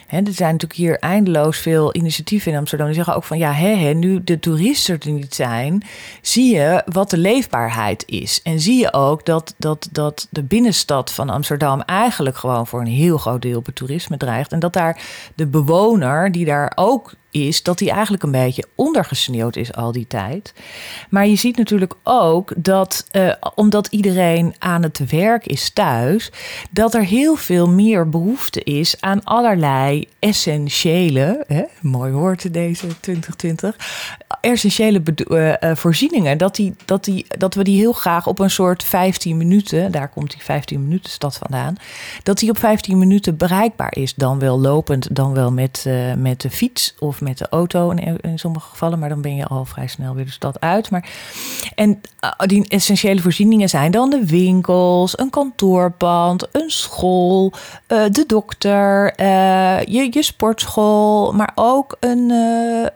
He, 0.09 0.17
er 0.17 0.33
zijn 0.33 0.51
natuurlijk 0.51 0.79
hier 0.79 0.99
eindeloos 0.99 1.57
veel 1.57 1.95
initiatieven 1.95 2.51
in 2.51 2.57
Amsterdam. 2.57 2.87
Die 2.87 2.95
zeggen 2.95 3.15
ook 3.15 3.23
van 3.23 3.37
ja, 3.37 3.51
hè, 3.51 3.93
nu 3.93 4.23
de 4.23 4.39
toeristen 4.39 4.99
er 4.99 5.11
niet 5.11 5.35
zijn, 5.35 5.83
zie 6.21 6.55
je 6.55 6.83
wat 6.85 7.09
de 7.09 7.17
leefbaarheid 7.17 8.03
is. 8.07 8.41
En 8.43 8.59
zie 8.59 8.79
je 8.79 8.93
ook 8.93 9.25
dat, 9.25 9.55
dat, 9.57 9.89
dat 9.91 10.27
de 10.29 10.43
binnenstad 10.43 11.11
van 11.11 11.29
Amsterdam 11.29 11.81
eigenlijk 11.81 12.37
gewoon 12.37 12.67
voor 12.67 12.79
een 12.79 12.87
heel 12.87 13.17
groot 13.17 13.41
deel 13.41 13.57
op 13.57 13.65
het 13.65 13.75
toerisme 13.75 14.17
dreigt. 14.17 14.51
En 14.51 14.59
dat 14.59 14.73
daar 14.73 15.01
de 15.35 15.47
bewoner 15.47 16.31
die 16.31 16.45
daar 16.45 16.71
ook 16.75 17.13
is 17.31 17.63
dat 17.63 17.79
hij 17.79 17.89
eigenlijk 17.89 18.23
een 18.23 18.31
beetje 18.31 18.65
ondergesneeuwd 18.75 19.55
is 19.55 19.73
al 19.73 19.91
die 19.91 20.07
tijd. 20.07 20.53
Maar 21.09 21.27
je 21.27 21.35
ziet 21.35 21.57
natuurlijk 21.57 21.93
ook 22.03 22.53
dat, 22.57 23.07
uh, 23.11 23.33
omdat 23.55 23.87
iedereen 23.87 24.55
aan 24.59 24.83
het 24.83 25.09
werk 25.09 25.45
is 25.45 25.69
thuis, 25.69 26.31
dat 26.71 26.93
er 26.93 27.03
heel 27.03 27.35
veel 27.35 27.69
meer 27.69 28.09
behoefte 28.09 28.63
is 28.63 29.01
aan 29.01 29.23
allerlei 29.23 30.07
essentiële, 30.19 31.43
hè, 31.47 31.63
mooi 31.81 32.11
woord 32.11 32.53
deze 32.53 32.87
2020, 32.99 33.75
essentiële 34.41 35.01
uh, 35.27 35.75
voorzieningen. 35.75 36.37
Dat, 36.37 36.55
die, 36.55 36.75
dat, 36.85 37.03
die, 37.03 37.25
dat 37.37 37.53
we 37.53 37.63
die 37.63 37.77
heel 37.77 37.93
graag 37.93 38.27
op 38.27 38.39
een 38.39 38.49
soort 38.49 38.83
15 38.83 39.37
minuten, 39.37 39.91
daar 39.91 40.09
komt 40.09 40.31
die 40.31 40.43
15 40.43 40.83
minuten 40.83 41.11
stad 41.11 41.37
vandaan, 41.37 41.75
dat 42.23 42.37
die 42.37 42.49
op 42.49 42.57
15 42.57 42.97
minuten 42.97 43.37
bereikbaar 43.37 43.95
is. 43.95 44.15
Dan 44.15 44.39
wel 44.39 44.59
lopend, 44.59 45.15
dan 45.15 45.33
wel 45.33 45.51
met, 45.51 45.85
met 46.17 46.41
de 46.41 46.49
fiets 46.49 46.95
of 46.99 47.18
met 47.21 47.37
de 47.37 47.47
auto 47.49 47.89
in, 47.89 48.17
in, 48.21 48.39
sommige 48.39 48.69
gevallen. 48.69 48.99
Maar 48.99 49.09
dan 49.09 49.21
ben 49.21 49.35
je 49.35 49.45
al 49.45 49.65
vrij 49.65 49.87
snel 49.87 50.15
weer 50.15 50.25
de 50.25 50.31
stad 50.31 50.59
uit. 50.59 50.89
Maar, 50.89 51.09
en 51.75 52.01
die 52.45 52.67
essentiële 52.67 53.21
voorzieningen 53.21 53.69
zijn 53.69 53.91
dan 53.91 54.09
de 54.09 54.25
winkels, 54.25 55.19
een 55.19 55.29
kantoorpand, 55.29 56.47
een 56.51 56.69
school, 56.69 57.53
de 57.87 58.23
dokter, 58.27 59.13
je, 59.91 60.07
je 60.11 60.23
sportschool, 60.23 61.31
maar 61.31 61.51
ook 61.55 61.97
een, 61.99 62.29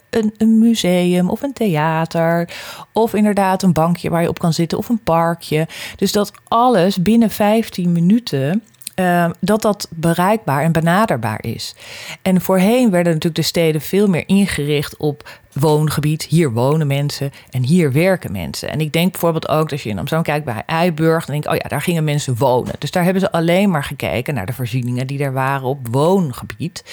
een, 0.10 0.34
een 0.38 0.60
museum 0.60 1.30
of 1.30 1.42
een 1.42 1.54
theater. 1.54 2.50
Of 2.92 3.14
inderdaad 3.14 3.64
een 3.64 3.74
bankje 3.74 4.10
waar 4.10 4.22
je 4.22 4.30
op 4.30 4.40
kan 4.40 4.54
zitten 4.54 4.78
of 4.78 4.90
een 4.90 5.04
parkje. 5.04 5.68
Dus 5.96 6.12
dat 6.12 6.32
alles 6.48 7.02
binnen 7.02 7.30
15 7.30 7.92
minuten 7.92 8.64
Ehm, 8.96 9.32
dat 9.40 9.62
dat 9.62 9.88
bereikbaar 9.90 10.64
en 10.64 10.72
benaderbaar 10.72 11.44
is. 11.44 11.76
En 12.22 12.42
voorheen 12.42 12.92
werden 12.92 13.14
natuurlijk 13.14 13.36
de 13.36 13.42
steden 13.42 13.82
veel 13.82 14.08
meer 14.08 14.24
ingericht 14.26 14.98
op 14.98 15.42
woongebied. 15.54 16.24
Hier 16.24 16.52
wonen 16.52 16.88
mensen 16.88 17.32
en 17.50 17.64
hier 17.64 17.92
werken 17.92 18.32
mensen. 18.32 18.70
En 18.70 18.80
ik 18.80 18.92
denk 18.94 19.12
bijvoorbeeld 19.12 19.50
ook, 19.50 19.72
als 19.72 19.84
je 19.84 19.90
in 19.90 20.00
Amsterdam 20.00 20.26
kijkt 20.26 20.46
bij 20.46 20.64
Eiburg, 20.66 21.26
dan 21.26 21.34
denk 21.36 21.46
ik, 21.46 21.52
oh 21.52 21.58
ja, 21.58 21.70
daar 21.70 21.82
gingen 21.82 22.04
mensen 22.04 22.38
wonen. 22.38 22.74
Dus 22.80 22.92
daar 22.92 23.04
hebben 23.04 23.22
ze 23.22 23.32
alleen 23.32 23.70
maar 23.70 23.84
gekeken 23.84 24.34
naar 24.34 24.46
de 24.46 24.54
voorzieningen 24.54 25.08
die 25.08 25.24
er 25.24 25.34
waren 25.34 25.68
op 25.68 25.88
woongebied. 25.92 26.84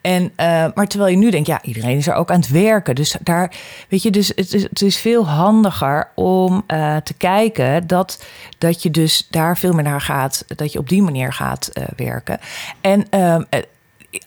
En, 0.00 0.22
uh, 0.22 0.66
maar 0.74 0.86
terwijl 0.86 1.10
je 1.10 1.16
nu 1.16 1.30
denkt, 1.30 1.46
ja, 1.46 1.62
iedereen 1.62 1.96
is 1.96 2.06
er 2.06 2.14
ook 2.14 2.30
aan 2.30 2.40
het 2.40 2.48
werken. 2.48 2.94
Dus 2.94 3.16
daar, 3.20 3.52
weet 3.88 4.02
je, 4.02 4.10
dus 4.10 4.28
het 4.28 4.52
is, 4.52 4.62
het 4.62 4.82
is 4.82 4.96
veel 4.96 5.28
handiger 5.28 6.08
om 6.14 6.64
uh, 6.66 6.96
te 6.96 7.14
kijken 7.14 7.86
dat, 7.86 8.24
dat 8.58 8.82
je 8.82 8.90
dus 8.90 9.26
daar 9.30 9.58
veel 9.58 9.72
meer 9.72 9.84
naar 9.84 10.00
gaat, 10.00 10.44
dat 10.46 10.72
je 10.72 10.78
op 10.78 10.88
die 10.88 11.02
manier 11.02 11.32
gaat 11.32 11.70
uh, 11.74 11.84
werken. 11.96 12.38
En 12.80 13.06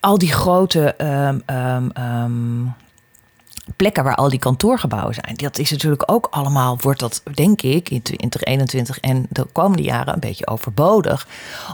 al 0.00 0.18
die 0.18 0.32
grote 0.32 0.94
um, 1.46 2.74
plekken 3.76 4.04
waar 4.04 4.14
al 4.14 4.28
die 4.28 4.38
kantoorgebouwen 4.38 5.14
zijn. 5.14 5.36
Dat 5.36 5.58
is 5.58 5.70
natuurlijk 5.70 6.02
ook 6.12 6.26
allemaal, 6.30 6.78
wordt 6.80 7.00
dat 7.00 7.22
denk 7.34 7.62
ik 7.62 7.90
in 7.90 8.02
2021 8.02 9.00
en 9.00 9.26
de 9.28 9.46
komende 9.52 9.82
jaren 9.82 10.14
een 10.14 10.20
beetje 10.20 10.46
overbodig. 10.46 11.26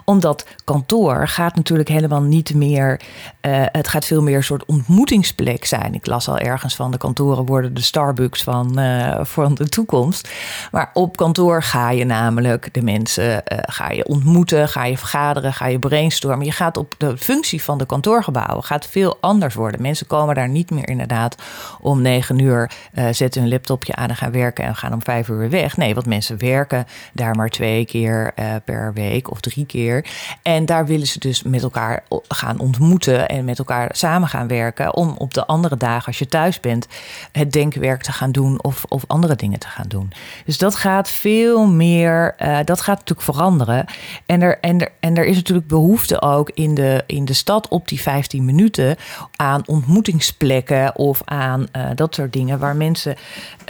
Omdat 0.05 0.47
kantoor 0.65 1.29
gaat 1.29 1.55
natuurlijk 1.55 1.89
helemaal 1.89 2.23
niet 2.23 2.55
meer, 2.55 3.01
uh, 3.41 3.65
het 3.67 3.89
gaat 3.89 4.05
veel 4.05 4.23
meer 4.23 4.37
een 4.37 4.45
soort 4.45 4.65
ontmoetingsplek 4.65 5.65
zijn. 5.65 5.95
Ik 5.95 6.07
las 6.07 6.29
al 6.29 6.39
ergens 6.39 6.77
van 6.77 6.91
de 6.91 6.99
kantoren 6.99 7.47
worden 7.47 7.75
de 7.75 7.83
Starbucks 7.83 8.43
van, 8.43 8.81
uh, 8.81 9.25
van 9.25 9.55
de 9.55 9.69
toekomst. 9.69 10.29
Maar 10.71 10.91
op 10.93 11.17
kantoor 11.17 11.63
ga 11.63 11.91
je 11.91 12.05
namelijk 12.05 12.75
de 12.75 12.83
mensen, 12.83 13.33
uh, 13.33 13.59
ga 13.63 13.91
je 13.91 14.07
ontmoeten, 14.07 14.69
ga 14.69 14.85
je 14.85 14.99
vergaderen, 14.99 15.53
ga 15.53 15.67
je 15.67 15.79
brainstormen. 15.79 16.47
Je 16.47 16.53
gaat 16.53 16.77
op 16.77 16.95
de 16.99 17.19
functie 17.19 17.63
van 17.63 17.79
de 17.79 17.87
kantoorgebouwen 17.87 18.65
gaat 18.65 18.87
veel 18.87 19.17
anders 19.21 19.55
worden. 19.55 19.83
Mensen 19.83 20.07
komen 20.07 20.35
daar 20.35 20.49
niet 20.49 20.71
meer 20.71 20.89
inderdaad 20.89 21.37
om 21.83 22.03
negen 22.03 22.39
uur 22.39 22.71
uh, 22.95 23.05
zetten 23.11 23.41
hun 23.41 23.51
laptopje 23.51 23.95
aan 23.95 24.09
en 24.09 24.17
gaan 24.17 24.33
werken 24.33 24.65
en 24.65 24.77
gaan 24.77 24.93
om 24.93 25.03
vijf 25.03 25.29
uur 25.29 25.51
weg. 25.51 25.77
Nee, 25.77 25.95
want 25.95 26.07
mensen 26.07 26.39
werken 26.39 26.87
daar 27.13 27.37
maar 27.37 27.49
twee 27.49 27.85
keer 27.85 28.33
uh, 28.39 28.55
per 28.65 28.93
week 28.93 29.31
of 29.31 29.41
drie 29.41 29.67
keer. 29.67 30.05
En 30.43 30.67
daar 30.67 30.87
willen 30.87 31.07
ze 31.07 31.19
dus 31.19 31.43
met 31.43 31.63
elkaar 31.63 32.05
gaan 32.29 32.59
ontmoeten 32.59 33.29
en 33.29 33.45
met 33.45 33.59
elkaar 33.59 33.91
samen 33.93 34.29
gaan 34.29 34.49
werken. 34.49 34.95
Om 34.95 35.15
op 35.19 35.35
de 35.35 35.47
andere 35.47 35.77
dagen, 35.77 36.07
als 36.07 36.19
je 36.19 36.27
thuis 36.27 36.61
bent, 36.61 36.87
het 37.33 37.53
denkwerk 37.53 38.03
te 38.03 38.13
gaan 38.13 38.33
doen 38.33 38.63
of, 38.63 38.85
of 38.89 39.05
andere 39.07 39.37
dingen 39.37 39.59
te 39.59 39.69
gaan 39.69 39.89
doen. 39.89 40.13
Dus 40.45 40.59
dat 40.59 40.75
gaat 40.75 41.11
veel 41.11 41.67
meer, 41.67 42.35
uh, 42.39 42.59
dat 42.65 42.81
gaat 42.81 42.99
natuurlijk 42.99 43.29
veranderen. 43.29 43.85
En 44.27 44.43
er, 44.43 44.59
en, 44.61 44.81
er, 44.81 44.93
en 45.01 45.17
er 45.17 45.25
is 45.25 45.37
natuurlijk 45.37 45.69
behoefte 45.69 46.21
ook 46.21 46.51
in 46.51 46.75
de, 46.75 47.05
in 47.07 47.25
de 47.25 47.33
stad 47.33 47.69
op 47.69 47.89
die 47.89 48.01
15 48.01 48.45
minuten 48.45 48.97
aan 49.37 49.67
ontmoetingsplekken 49.67 50.97
of 50.97 51.21
aan 51.25 51.67
uh, 51.77 51.91
dat 51.95 52.15
soort 52.15 52.33
dingen 52.33 52.59
waar 52.59 52.77
mensen 52.77 53.17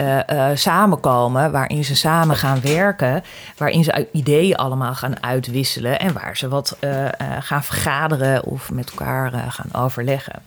uh, 0.01 0.19
uh, 0.29 0.49
samenkomen, 0.53 1.51
waarin 1.51 1.83
ze 1.83 1.95
samen 1.95 2.35
gaan 2.35 2.61
werken, 2.61 3.23
waarin 3.57 3.83
ze 3.83 4.07
ideeën 4.11 4.55
allemaal 4.55 4.95
gaan 4.95 5.23
uitwisselen 5.23 5.99
en 5.99 6.13
waar 6.13 6.37
ze 6.37 6.47
wat 6.47 6.77
gaan 7.39 7.63
vergaderen 7.63 8.43
of 8.43 8.71
met 8.71 8.89
elkaar 8.89 9.31
gaan 9.31 9.83
overleggen. 9.83 10.41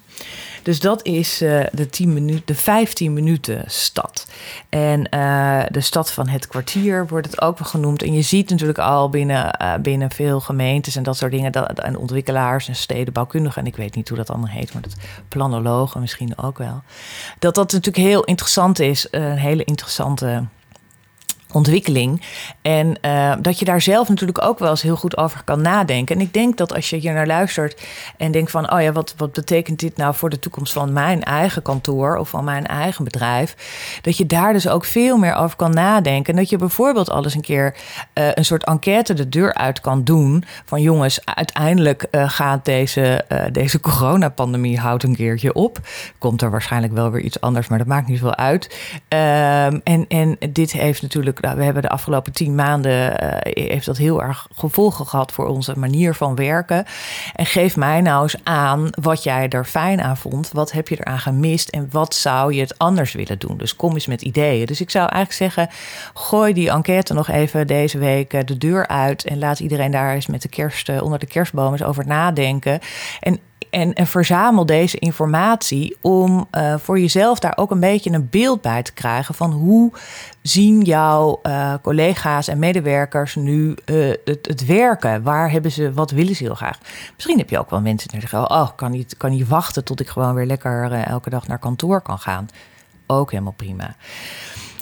Dus 0.67 0.81
dat 0.81 1.05
is 1.05 1.43
uh, 1.43 1.65
de, 1.73 1.87
10 1.87 2.13
minuten, 2.13 2.43
de 2.45 2.55
15 2.55 3.13
minuten 3.13 3.65
stad. 3.67 4.27
En 4.69 5.09
uh, 5.15 5.63
de 5.69 5.81
stad 5.81 6.11
van 6.13 6.29
het 6.29 6.47
kwartier 6.47 7.07
wordt 7.07 7.27
het 7.27 7.41
ook 7.41 7.59
wel 7.59 7.69
genoemd. 7.69 8.03
En 8.03 8.13
je 8.13 8.23
ziet 8.23 8.51
natuurlijk 8.51 8.79
al 8.79 9.09
binnen, 9.09 9.59
uh, 9.63 9.75
binnen 9.75 10.11
veel 10.11 10.41
gemeentes 10.41 10.97
en 10.97 11.03
dat 11.03 11.17
soort 11.17 11.33
dingen. 11.33 11.53
Dat, 11.53 11.79
en 11.79 11.99
ontwikkelaars 11.99 12.69
en 12.69 12.77
stedenbouwkundigen. 12.77 13.63
En 13.63 13.69
ik 13.69 13.77
weet 13.77 13.95
niet 13.95 14.09
hoe 14.09 14.17
dat 14.19 14.31
allemaal 14.31 14.51
heet, 14.51 14.73
maar 14.73 14.83
dat 14.83 14.95
planologen 15.29 16.01
misschien 16.01 16.39
ook 16.39 16.59
wel. 16.59 16.83
Dat 17.39 17.55
dat 17.55 17.73
natuurlijk 17.73 18.07
heel 18.07 18.25
interessant 18.25 18.79
is. 18.79 19.09
Een 19.11 19.37
hele 19.37 19.65
interessante 19.65 20.45
ontwikkeling. 21.57 22.23
En 22.63 22.99
uh, 23.03 23.35
dat 23.41 23.59
je 23.59 23.65
daar 23.65 23.81
zelf 23.81 24.09
natuurlijk 24.09 24.45
ook 24.45 24.59
wel 24.59 24.71
eens 24.71 24.83
heel 24.83 24.97
goed 24.97 25.17
over 25.17 25.45
kan 25.45 25.61
nadenken. 25.61 26.17
En 26.17 26.23
ik 26.23 26.33
denk 26.33 26.57
dat 26.57 26.75
als 26.75 26.91
je 26.91 26.97
hier 26.97 27.13
naar 27.13 27.27
luistert 27.27 27.83
en 28.17 28.33
denkt 28.33 28.51
van, 28.51 28.73
oh 28.73 28.83
ja, 28.83 28.93
wat, 28.93 29.15
wat 29.17 29.33
betekent 29.33 29.79
dit 29.79 29.97
nou 29.97 30.15
voor 30.15 30.31
de 30.31 30.39
toekomst 30.39 30.73
van 30.73 30.93
mijn 30.93 31.23
eigen 31.23 31.63
kantoor 31.63 32.17
of 32.17 32.29
van 32.29 32.45
mijn 32.45 32.67
eigen 32.67 33.05
bedrijf? 33.05 33.57
Dat 34.03 34.17
je 34.17 34.27
daar 34.27 34.53
dus 34.53 34.69
ook 34.69 34.85
veel 34.85 35.17
meer 35.17 35.35
over 35.35 35.57
kan 35.57 35.75
nadenken. 35.75 36.33
En 36.33 36.41
dat 36.41 36.51
je 36.51 36.57
bijvoorbeeld 36.57 37.11
alles 37.11 37.35
een 37.35 37.41
keer 37.41 37.75
uh, 38.15 38.29
een 38.35 38.45
soort 38.45 38.65
enquête 38.65 39.15
de 39.15 39.29
deur 39.29 39.55
uit 39.55 39.81
kan 39.81 40.05
doen. 40.05 40.45
Van 40.65 40.81
jongens, 40.81 41.21
uiteindelijk 41.25 42.07
uh, 42.11 42.29
gaat 42.29 42.65
deze, 42.65 43.25
deze 43.53 43.81
coronapandemie 43.81 44.79
houdt 44.79 45.03
een 45.03 45.17
keertje 45.17 45.53
op. 45.53 45.79
Komt 46.19 46.43
er 46.43 46.51
waarschijnlijk 46.51 46.93
wel 46.93 47.11
weer 47.11 47.23
iets 47.23 47.41
anders, 47.41 47.69
maar 47.69 47.79
dat 47.79 47.87
maakt 47.87 48.09
niet 48.09 48.19
veel 48.19 48.37
uit. 48.37 48.77
Ehm, 49.09 49.79
en, 49.85 50.05
en 50.09 50.37
dit 50.51 50.73
heeft 50.73 51.03
natuurlijk 51.03 51.45
nou, 51.47 51.59
we 51.59 51.65
hebben 51.65 51.83
de 51.83 51.89
afgelopen 51.89 52.33
tien 52.33 52.55
maanden 52.55 53.25
uh, 53.25 53.29
heeft 53.43 53.87
dat 53.87 53.97
heel 53.97 54.23
erg 54.23 54.49
gevolgen 54.55 55.07
gehad 55.07 55.33
voor 55.33 55.47
onze 55.47 55.79
manier 55.79 56.15
van 56.15 56.35
werken. 56.35 56.85
En 57.35 57.47
geef 57.47 57.77
mij 57.77 58.01
nou 58.01 58.23
eens 58.23 58.37
aan 58.43 58.89
wat 59.01 59.23
jij 59.23 59.49
er 59.49 59.65
fijn 59.65 60.03
aan 60.03 60.17
vond. 60.17 60.51
Wat 60.53 60.73
heb 60.73 60.89
je 60.89 61.01
eraan 61.01 61.19
gemist 61.19 61.69
en 61.69 61.89
wat 61.91 62.15
zou 62.15 62.55
je 62.55 62.61
het 62.61 62.79
anders 62.79 63.13
willen 63.13 63.39
doen? 63.39 63.57
Dus 63.57 63.77
kom 63.77 63.95
eens 63.95 64.07
met 64.07 64.23
ideeën. 64.23 64.67
Dus 64.67 64.81
ik 64.81 64.91
zou 64.91 65.09
eigenlijk 65.09 65.55
zeggen, 65.55 65.77
gooi 66.15 66.53
die 66.53 66.71
enquête 66.71 67.15
nog 67.15 67.29
even 67.29 67.67
deze 67.67 67.99
week 67.99 68.33
eh, 68.33 68.41
de 68.45 68.59
deur 68.59 68.87
uit 68.87 69.25
en 69.25 69.39
laat 69.39 69.61
iedereen 69.61 69.91
daar 69.91 70.15
eens 70.15 70.27
met 70.27 70.43
de 70.43 70.49
kerst 70.49 70.89
eh, 70.89 71.03
onder 71.03 71.19
de 71.19 71.27
kerstboom 71.27 71.73
eens 71.73 71.83
over 71.83 72.07
nadenken. 72.07 72.81
En 73.21 73.41
en, 73.77 74.07
verzamel 74.07 74.67
deze 74.67 74.99
informatie 74.99 75.97
om 76.01 76.49
uh, 76.53 76.75
voor 76.79 77.01
jezelf 77.01 77.39
daar 77.39 77.57
ook 77.57 77.71
een 77.71 77.81
beetje 77.81 78.11
een 78.11 78.29
beeld 78.31 78.61
bij 78.61 78.83
te 78.83 78.93
krijgen 78.93 79.35
van 79.35 79.53
hoe 79.53 79.93
zien 80.43 80.83
jouw 80.83 81.41
uh, 81.43 81.75
collega's 81.83 82.49
en 82.49 82.59
medewerkers 82.59 83.35
nu 83.35 83.77
uh, 83.85 84.15
het, 84.25 84.47
het, 84.47 84.67
werken? 84.67 85.23
Waar 85.23 85.51
hebben 85.51 85.73
ze, 85.73 85.93
wat 85.93 86.11
willen 86.11 86.37
ze 86.37 86.43
heel 86.43 86.55
graag? 86.55 86.79
Misschien 87.15 87.39
heb 87.39 87.51
je 87.51 87.59
ook 87.59 87.71
wel 87.71 87.81
mensen 87.81 88.09
die 88.09 88.21
zeggen: 88.21 88.51
Oh, 88.51 88.69
kan 88.77 88.91
niet, 88.91 89.17
kan 89.17 89.31
niet 89.31 89.49
wachten 89.49 89.85
tot 89.85 90.01
ik 90.01 90.09
gewoon 90.09 90.35
weer 90.35 90.47
lekker 90.47 90.93
elke 90.93 91.31
dag 91.31 91.47
naar 91.47 91.59
kantoor 91.59 92.01
kan 92.01 92.19
gaan. 92.19 92.49
Ook 93.07 93.31
helemaal 93.31 93.55
prima. 93.57 93.97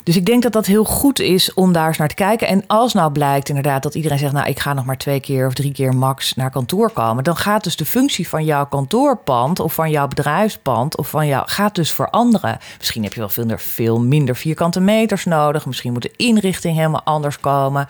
Dus 0.05 0.17
ik 0.17 0.27
denk 0.27 0.43
dat 0.43 0.53
dat 0.53 0.67
heel 0.67 0.85
goed 0.85 1.21
is 1.21 1.55
om 1.55 1.73
daar 1.73 1.87
eens 1.87 1.97
naar 1.97 2.09
te 2.09 2.15
kijken. 2.15 2.49
En 2.49 2.65
als 2.67 2.93
nou 2.93 3.13
blijkt 3.13 3.49
inderdaad 3.49 3.83
dat 3.83 3.95
iedereen 3.95 4.19
zegt... 4.19 4.33
nou, 4.33 4.49
ik 4.49 4.59
ga 4.59 4.73
nog 4.73 4.85
maar 4.85 4.97
twee 4.97 5.21
keer 5.21 5.47
of 5.47 5.55
drie 5.55 5.73
keer 5.73 5.95
max 5.95 6.35
naar 6.35 6.51
kantoor 6.51 6.91
komen... 6.91 7.25
dan 7.25 7.37
gaat 7.37 7.65
dus 7.65 7.77
de 7.77 7.85
functie 7.85 8.29
van 8.29 8.45
jouw 8.45 8.67
kantoorpand 8.67 9.61
of 9.61 9.75
van 9.75 9.91
jouw 9.91 10.09
bedrijfspand... 10.09 10.97
of 10.97 11.09
van 11.09 11.27
jou 11.27 11.43
gaat 11.47 11.75
dus 11.75 11.93
veranderen. 11.93 12.59
Misschien 12.79 13.03
heb 13.03 13.13
je 13.13 13.21
wel 13.21 13.29
veel, 13.29 13.49
veel 13.57 14.01
minder 14.01 14.37
vierkante 14.37 14.81
meters 14.81 15.25
nodig. 15.25 15.67
Misschien 15.67 15.93
moet 15.93 16.03
de 16.03 16.13
inrichting 16.17 16.77
helemaal 16.77 17.05
anders 17.05 17.41
komen. 17.41 17.87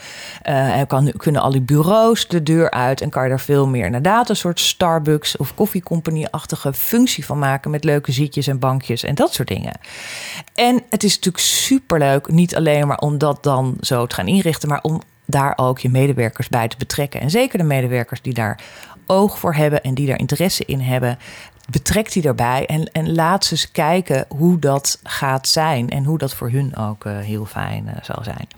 Uh, 0.49 0.79
en 0.79 0.87
kan, 0.87 1.13
kunnen 1.17 1.43
al 1.43 1.51
die 1.51 1.61
bureaus 1.61 2.29
de 2.29 2.43
deur 2.43 2.71
uit... 2.71 3.01
en 3.01 3.11
kan 3.11 3.25
je 3.25 3.31
er 3.31 3.41
veel 3.41 3.67
meer 3.67 3.87
inderdaad 3.87 4.29
een 4.29 4.37
soort 4.37 4.61
Starbucks... 4.61 5.37
of 5.37 5.55
koffiecompagnie-achtige 5.55 6.73
functie 6.73 7.27
van 7.27 7.39
maken... 7.39 7.71
met 7.71 7.85
leuke 7.85 8.13
zitjes 8.13 8.47
en 8.47 8.59
bankjes 8.59 9.03
en 9.03 9.15
dat 9.15 9.33
soort 9.33 9.49
dingen. 9.49 9.79
En 10.55 10.83
het 10.91 11.05
is 11.05 11.15
natuurlijk 11.15 11.45
super 11.45 12.03
Niet 12.27 12.57
alleen 12.57 12.87
maar 12.87 12.99
om 12.99 13.19
dat 13.19 13.43
dan 13.43 13.77
zo 13.81 14.07
te 14.07 14.15
gaan 14.15 14.27
inrichten, 14.29 14.69
maar 14.69 14.83
om 14.83 15.01
daar 15.27 15.53
ook 15.57 15.79
je 15.79 15.89
medewerkers 15.89 16.49
bij 16.49 16.69
te 16.69 16.77
betrekken. 16.77 17.21
En 17.21 17.31
zeker 17.31 17.59
de 17.59 17.65
medewerkers 17.65 18.23
die 18.23 18.35
daar 18.35 18.61
oog 19.07 19.39
voor 19.39 19.55
hebben 19.55 19.83
en 19.83 19.95
die 19.95 20.07
daar 20.07 20.19
interesse 20.19 20.65
in 20.65 20.81
hebben, 20.81 21.19
betrekt 21.71 22.13
die 22.13 22.23
erbij 22.23 22.67
en, 22.67 22.93
en 22.93 23.15
laat 23.15 23.45
ze 23.45 23.53
eens 23.53 23.71
kijken 23.71 24.25
hoe 24.29 24.59
dat 24.59 25.01
gaat 25.03 25.49
zijn 25.49 25.91
en 25.91 26.05
hoe 26.05 26.19
dat 26.19 26.35
voor 26.35 26.51
hun 26.51 26.77
ook 26.77 27.05
uh, 27.05 27.19
heel 27.19 27.45
fijn 27.45 27.85
uh, 27.87 27.93
zal 28.03 28.19
zijn. 28.23 28.49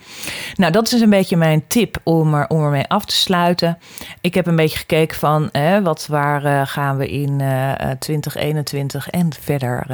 Nou, 0.55 0.73
dat 0.73 0.93
is 0.93 1.01
een 1.01 1.11
beetje 1.11 1.37
mijn 1.37 1.65
tip 1.69 2.01
om, 2.03 2.35
er, 2.35 2.49
om 2.49 2.63
ermee 2.63 2.89
af 2.89 3.05
te 3.05 3.15
sluiten. 3.15 3.79
Ik 4.21 4.35
heb 4.35 4.47
een 4.47 4.57
beetje 4.57 4.79
gekeken 4.79 5.17
van 5.17 5.51
wat, 5.83 6.07
waar 6.07 6.45
uh, 6.45 6.61
gaan 6.65 6.97
we 6.97 7.09
in 7.09 7.43
2021 7.99 9.11
en 9.11 9.31
verder 9.41 9.87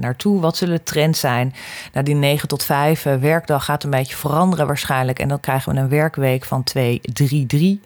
naartoe? 0.00 0.40
Wat 0.40 0.56
zullen 0.56 0.76
de 0.76 0.82
trends 0.82 1.20
zijn? 1.20 1.54
Nou, 1.92 2.04
die 2.04 2.14
9 2.14 2.48
tot 2.48 2.64
5 2.64 3.02
werkdag 3.02 3.64
gaat 3.64 3.84
een 3.84 3.90
beetje 3.90 4.16
veranderen 4.16 4.66
waarschijnlijk 4.66 5.18
en 5.18 5.28
dan 5.28 5.40
krijgen 5.40 5.74
we 5.74 5.80
een 5.80 5.88
werkweek 5.88 6.44
van 6.44 6.62
2, 6.62 7.00
3, 7.12 7.46
3. 7.46 7.80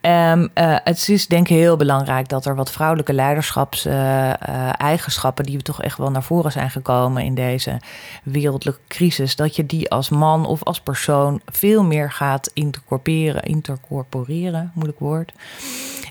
Um, 0.00 0.50
het 0.54 1.08
is 1.08 1.26
denk 1.26 1.48
ik 1.48 1.56
heel 1.56 1.76
belangrijk 1.76 2.28
dat 2.28 2.46
er 2.46 2.54
wat 2.54 2.72
vrouwelijke 2.72 3.12
leiderschaps 3.12 3.86
eigenschappen 4.76 5.44
die 5.44 5.56
we 5.56 5.62
toch 5.62 5.82
echt 5.82 5.98
wel 5.98 6.10
naar 6.10 6.22
voren 6.22 6.52
zijn 6.52 6.70
gekomen 6.70 7.22
in 7.24 7.34
deze 7.34 7.80
wereldlijke 8.22 8.80
crisis, 8.88 9.36
dat 9.36 9.56
je 9.56 9.66
die 9.66 9.90
als 9.90 10.08
man 10.10 10.46
of 10.46 10.62
als 10.62 10.80
persoon 10.80 11.40
veel 11.46 11.84
meer 11.84 12.12
gaat 12.12 12.50
incorporeren, 12.52 13.42
intercorporeren, 13.42 14.70
moeilijk 14.74 14.98
woord. 14.98 15.32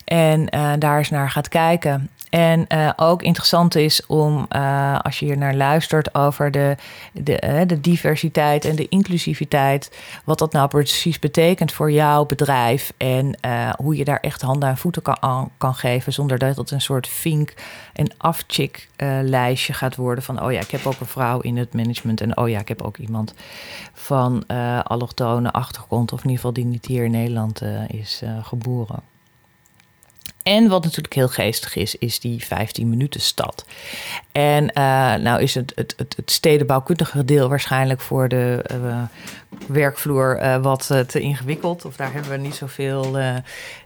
En 0.05 0.55
uh, 0.55 0.71
daar 0.79 0.97
eens 0.97 1.09
naar 1.09 1.29
gaat 1.29 1.49
kijken. 1.49 2.09
En 2.31 2.65
uh, 2.69 2.89
ook 2.95 3.21
interessant 3.21 3.75
is 3.75 4.05
om, 4.05 4.45
uh, 4.55 4.99
als 4.99 5.19
je 5.19 5.25
hier 5.25 5.37
naar 5.37 5.55
luistert 5.55 6.15
over 6.15 6.51
de, 6.51 6.75
de, 7.13 7.43
uh, 7.45 7.61
de 7.67 7.81
diversiteit 7.81 8.65
en 8.65 8.75
de 8.75 8.89
inclusiviteit, 8.89 9.97
wat 10.25 10.39
dat 10.39 10.51
nou 10.51 10.67
precies 10.67 11.19
betekent 11.19 11.71
voor 11.71 11.91
jouw 11.91 12.25
bedrijf 12.25 12.93
en 12.97 13.37
hoe 13.77 13.95
je 13.95 14.05
daar 14.05 14.19
echt 14.19 14.41
handen 14.41 14.69
en 14.69 14.77
voeten 14.77 15.01
kan, 15.01 15.51
kan 15.57 15.75
geven, 15.75 16.13
zonder 16.13 16.37
dat 16.37 16.57
het 16.57 16.71
een 16.71 16.81
soort 16.81 17.07
vink- 17.07 17.53
en 17.93 18.11
afchick 18.17 18.89
lijstje 19.21 19.73
gaat 19.73 19.95
worden 19.95 20.23
van, 20.23 20.43
oh 20.43 20.51
ja, 20.51 20.59
ik 20.59 20.71
heb 20.71 20.85
ook 20.85 20.99
een 20.99 21.05
vrouw 21.05 21.39
in 21.39 21.57
het 21.57 21.73
management 21.73 22.21
en 22.21 22.37
oh 22.37 22.49
ja, 22.49 22.59
ik 22.59 22.67
heb 22.67 22.81
ook 22.81 22.97
iemand 22.97 23.33
van 23.93 24.47
allochtone 24.83 25.51
achtergrond, 25.51 26.11
of 26.11 26.23
in 26.23 26.29
ieder 26.29 26.35
geval 26.35 26.53
die 26.53 26.65
niet 26.65 26.85
hier 26.85 27.03
in 27.03 27.11
Nederland 27.11 27.61
is 27.87 28.21
geboren. 28.41 29.10
En 30.43 30.67
wat 30.67 30.83
natuurlijk 30.83 31.13
heel 31.13 31.27
geestig 31.27 31.75
is, 31.75 31.95
is 31.95 32.19
die 32.19 32.45
15 32.45 32.89
minuten 32.89 33.21
stad. 33.21 33.65
En 34.31 34.63
uh, 34.63 34.73
nou 35.15 35.41
is 35.41 35.55
het, 35.55 35.71
het, 35.75 35.93
het, 35.97 36.15
het, 36.15 36.31
stedenbouwkundige 36.31 37.25
deel 37.25 37.49
waarschijnlijk 37.49 38.01
voor 38.01 38.27
de 38.27 38.65
uh, 38.71 39.01
werkvloer 39.67 40.39
uh, 40.41 40.57
wat 40.57 40.91
te 41.07 41.19
ingewikkeld. 41.19 41.85
Of 41.85 41.95
daar 41.95 42.13
hebben 42.13 42.31
we 42.31 42.37
niet 42.37 42.55
zoveel 42.55 43.17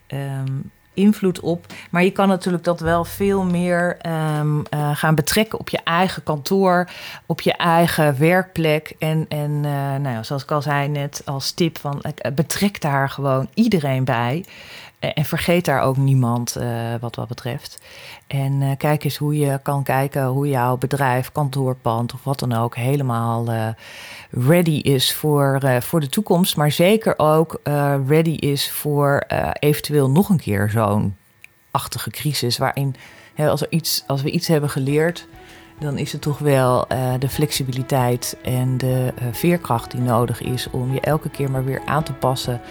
um, 0.08 0.72
invloed 0.94 1.40
op. 1.40 1.66
Maar 1.90 2.04
je 2.04 2.12
kan 2.12 2.28
natuurlijk 2.28 2.64
dat 2.64 2.80
wel 2.80 3.06
veel 3.06 3.44
meer 3.44 3.98
um, 4.40 4.64
gaan 4.94 5.16
betrekken 5.16 5.60
op 5.60 5.70
je 5.70 5.80
eigen 5.84 6.24
kantoor, 6.24 6.90
op 7.26 7.42
je 7.42 7.54
eigen 7.54 8.20
werkplek. 8.20 8.96
En, 9.00 9.26
en 9.30 9.60
nou 10.02 10.24
zoals 10.24 10.44
ik 10.44 10.52
al 10.52 10.62
zei 10.62 10.88
net 10.88 11.22
als 11.26 11.52
tip 11.52 11.78
van 11.78 12.04
betrek 12.36 12.82
daar 12.82 13.10
gewoon 13.10 13.50
iedereen 13.54 14.04
bij. 14.04 14.46
En 15.14 15.26
vergeet 15.26 15.66
daar 15.66 15.82
ook 15.82 15.98
niemand 15.98 16.58
uh, 16.58 16.66
wat 17.00 17.16
wat 17.16 17.28
betreft. 17.28 17.82
En 18.28 18.62
uh, 18.62 18.72
kijk 18.78 19.04
eens 19.04 19.18
hoe 19.18 19.38
je 19.38 19.60
kan 19.64 19.84
kijken 19.84 20.26
hoe 20.26 20.50
jouw 20.50 20.78
bedrijf, 20.78 21.32
kantoorpand 21.32 22.14
of 22.14 22.24
wat 22.24 22.40
dan 22.40 22.54
ook 22.54 22.76
helemaal 22.76 23.46
ready 24.32 24.80
is 24.82 25.14
voor, 25.14 25.62
voor 25.80 26.00
de 26.00 26.10
toekomst. 26.10 26.56
Maar 26.56 26.72
zeker 26.72 27.14
ook 27.18 27.60
ready 28.08 28.30
is 28.30 28.72
voor 28.72 29.24
eventueel 29.60 30.10
nog 30.10 30.30
een 30.30 30.40
keer 30.40 30.70
zo'n 30.70 31.16
achtige 31.72 32.10
crisis. 32.10 32.58
Waarin 32.58 32.96
als, 33.38 33.62
er 33.62 33.72
iets, 33.72 34.04
als 34.08 34.22
we 34.22 34.32
iets 34.32 34.48
hebben 34.48 34.70
geleerd, 34.70 35.28
dan 35.80 35.98
is 35.98 36.12
het 36.12 36.22
toch 36.22 36.38
wel 36.38 36.88
de 37.20 37.30
flexibiliteit 37.30 38.38
en 38.44 38.78
de 38.78 39.14
veerkracht 39.32 39.92
die 39.92 40.02
nodig 40.02 40.42
is 40.42 40.70
om 40.70 40.94
je 40.94 41.00
elke 41.00 41.30
keer 41.30 41.52
maar 41.52 41.66
weer 41.66 41.82
aan 41.86 42.04
te 42.04 42.14
passen 42.14 42.62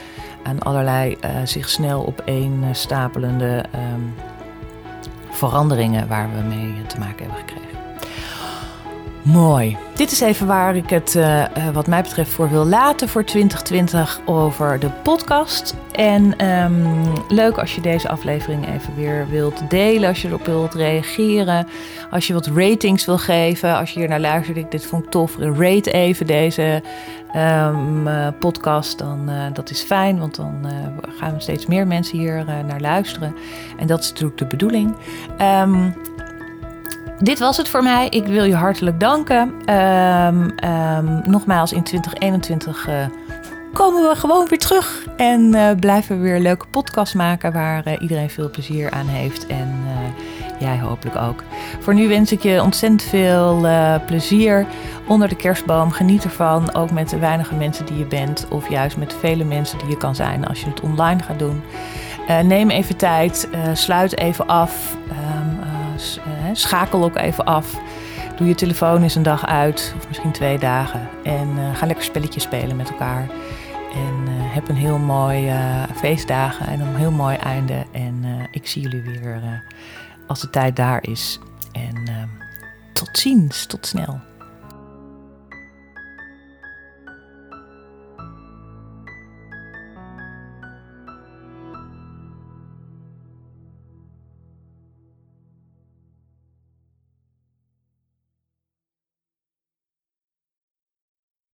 aan 0.45 0.63
allerlei 0.63 1.17
uh, 1.25 1.31
zich 1.45 1.69
snel 1.69 2.07
opeen 2.07 2.61
uh, 2.63 2.69
stapelende 2.73 3.65
um, 3.75 4.15
veranderingen 5.31 6.09
waar 6.09 6.29
we 6.35 6.43
mee 6.43 6.87
te 6.87 6.99
maken 6.99 7.25
hebben 7.25 7.39
gekregen. 7.39 7.84
Mooi. 9.25 9.77
Dit 9.95 10.11
is 10.11 10.21
even 10.21 10.47
waar 10.47 10.77
ik 10.77 10.91
het, 10.91 11.15
uh, 11.15 11.45
wat 11.73 11.87
mij 11.87 12.03
betreft, 12.03 12.31
voor 12.31 12.51
wil 12.51 12.65
laten 12.65 13.09
voor 13.09 13.25
2020 13.25 14.21
over 14.25 14.79
de 14.79 14.91
podcast. 15.03 15.75
En 15.93 16.47
um, 16.47 17.13
leuk 17.29 17.59
als 17.59 17.75
je 17.75 17.81
deze 17.81 18.09
aflevering 18.09 18.69
even 18.69 18.95
weer 18.95 19.27
wilt 19.31 19.71
delen, 19.71 20.09
als 20.09 20.23
je 20.23 20.29
erop 20.29 20.47
wilt 20.47 20.75
reageren, 20.75 21.67
als 22.11 22.27
je 22.27 22.33
wat 22.33 22.47
ratings 22.47 23.05
wil 23.05 23.19
geven, 23.19 23.77
als 23.77 23.91
je 23.91 23.99
hier 23.99 24.09
naar 24.09 24.21
luistert, 24.21 24.57
ik 24.57 24.71
dit 24.71 24.87
vond 24.87 25.05
ik 25.05 25.11
tof, 25.11 25.37
rate 25.39 25.91
even 25.91 26.27
deze 26.27 26.83
um, 27.37 28.07
uh, 28.07 28.29
podcast, 28.39 28.99
dan 28.99 29.31
uh, 29.31 29.45
dat 29.53 29.71
is 29.71 29.81
fijn, 29.81 30.19
want 30.19 30.35
dan 30.37 30.67
gaan 31.19 31.41
steeds 31.41 31.67
meer 31.67 31.87
mensen 31.87 32.19
hier 32.19 32.45
naar 32.67 32.81
luisteren. 32.81 33.35
En 33.79 33.87
dat 33.87 34.01
is 34.01 34.09
natuurlijk 34.09 34.39
de 34.39 34.47
bedoeling. 34.47 34.95
Um, 35.41 35.95
dit 37.25 37.39
was 37.39 37.57
het 37.57 37.69
voor 37.69 37.83
mij. 37.83 38.09
Ik 38.09 38.27
wil 38.27 38.45
je 38.45 38.55
hartelijk 38.55 39.01
danken. 39.01 39.55
Um, 39.75 40.55
nogmaals, 41.27 41.73
in 41.73 41.83
2021 41.83 42.89
komen 43.73 44.09
we 44.09 44.17
gewoon 44.17 44.49
weer 44.49 44.59
terug. 44.59 45.07
En 45.17 45.57
blijven 45.81 46.17
we 46.17 46.23
weer 46.23 46.41
leuke 46.41 46.67
podcasts 46.67 47.15
maken 47.15 47.53
waar 47.53 48.01
iedereen 48.01 48.31
veel 48.31 48.51
plezier 48.51 48.91
aan 48.91 49.07
heeft. 49.07 49.47
En 49.47 49.75
jij 50.61 50.79
hopelijk 50.79 51.17
ook. 51.17 51.43
Voor 51.81 51.95
nu 51.95 52.09
wens 52.09 52.33
ik 52.33 52.43
je 52.43 52.63
ontzettend 52.63 53.03
veel 53.03 53.69
plezier 54.07 54.67
onder 55.07 55.29
de 55.29 55.37
kerstboom. 55.37 55.91
Geniet 55.91 56.25
ervan, 56.25 56.75
ook 56.75 56.91
met 56.91 57.09
de 57.09 57.19
weinige 57.19 57.55
mensen 57.55 57.87
die 57.87 57.99
je 57.99 58.07
bent. 58.07 58.47
Of 58.51 58.69
juist 58.69 58.97
met 58.97 59.17
vele 59.21 59.45
mensen 59.45 59.79
die 59.79 59.89
je 59.89 59.97
kan 59.97 60.15
zijn 60.15 60.47
als 60.47 60.61
je 60.61 60.69
het 60.69 60.81
online 60.81 61.23
gaat 61.23 61.39
doen. 61.39 61.63
Neem 62.43 62.71
even 62.71 62.97
tijd, 62.97 63.49
sluit 63.73 64.19
even 64.19 64.47
af, 64.47 64.97
um, 65.09 65.59
schakel 66.57 67.05
ook 67.05 67.17
even 67.17 67.45
af. 67.45 67.81
Doe 68.37 68.49
je 68.49 68.55
telefoon 68.55 69.03
eens 69.03 69.15
een 69.15 69.23
dag 69.23 69.47
uit, 69.47 69.95
of 69.97 70.09
misschien 70.09 70.33
twee 70.33 70.59
dagen. 70.59 71.09
En 71.23 71.49
ga 71.75 71.87
lekker 71.87 72.05
spelletjes 72.05 72.43
spelen 72.43 72.77
met 72.77 72.91
elkaar. 72.91 73.29
En 73.93 74.27
heb 74.29 74.69
een 74.69 74.77
heel 74.77 74.99
mooi 74.99 75.53
feestdagen 75.95 76.67
en 76.67 76.81
een 76.81 76.97
heel 76.97 77.11
mooi 77.11 77.37
einde. 77.37 77.85
En 77.93 78.25
ik 78.51 78.67
zie 78.67 78.83
jullie 78.83 79.03
weer 79.03 79.63
als 80.27 80.41
de 80.41 80.51
tijd 80.51 80.77
daar 80.77 81.03
is. 81.03 81.39
En 81.73 81.97
uh, 82.09 82.23
tot 82.93 83.19
ziens, 83.19 83.67
tot 83.67 83.87
snel. 83.87 84.21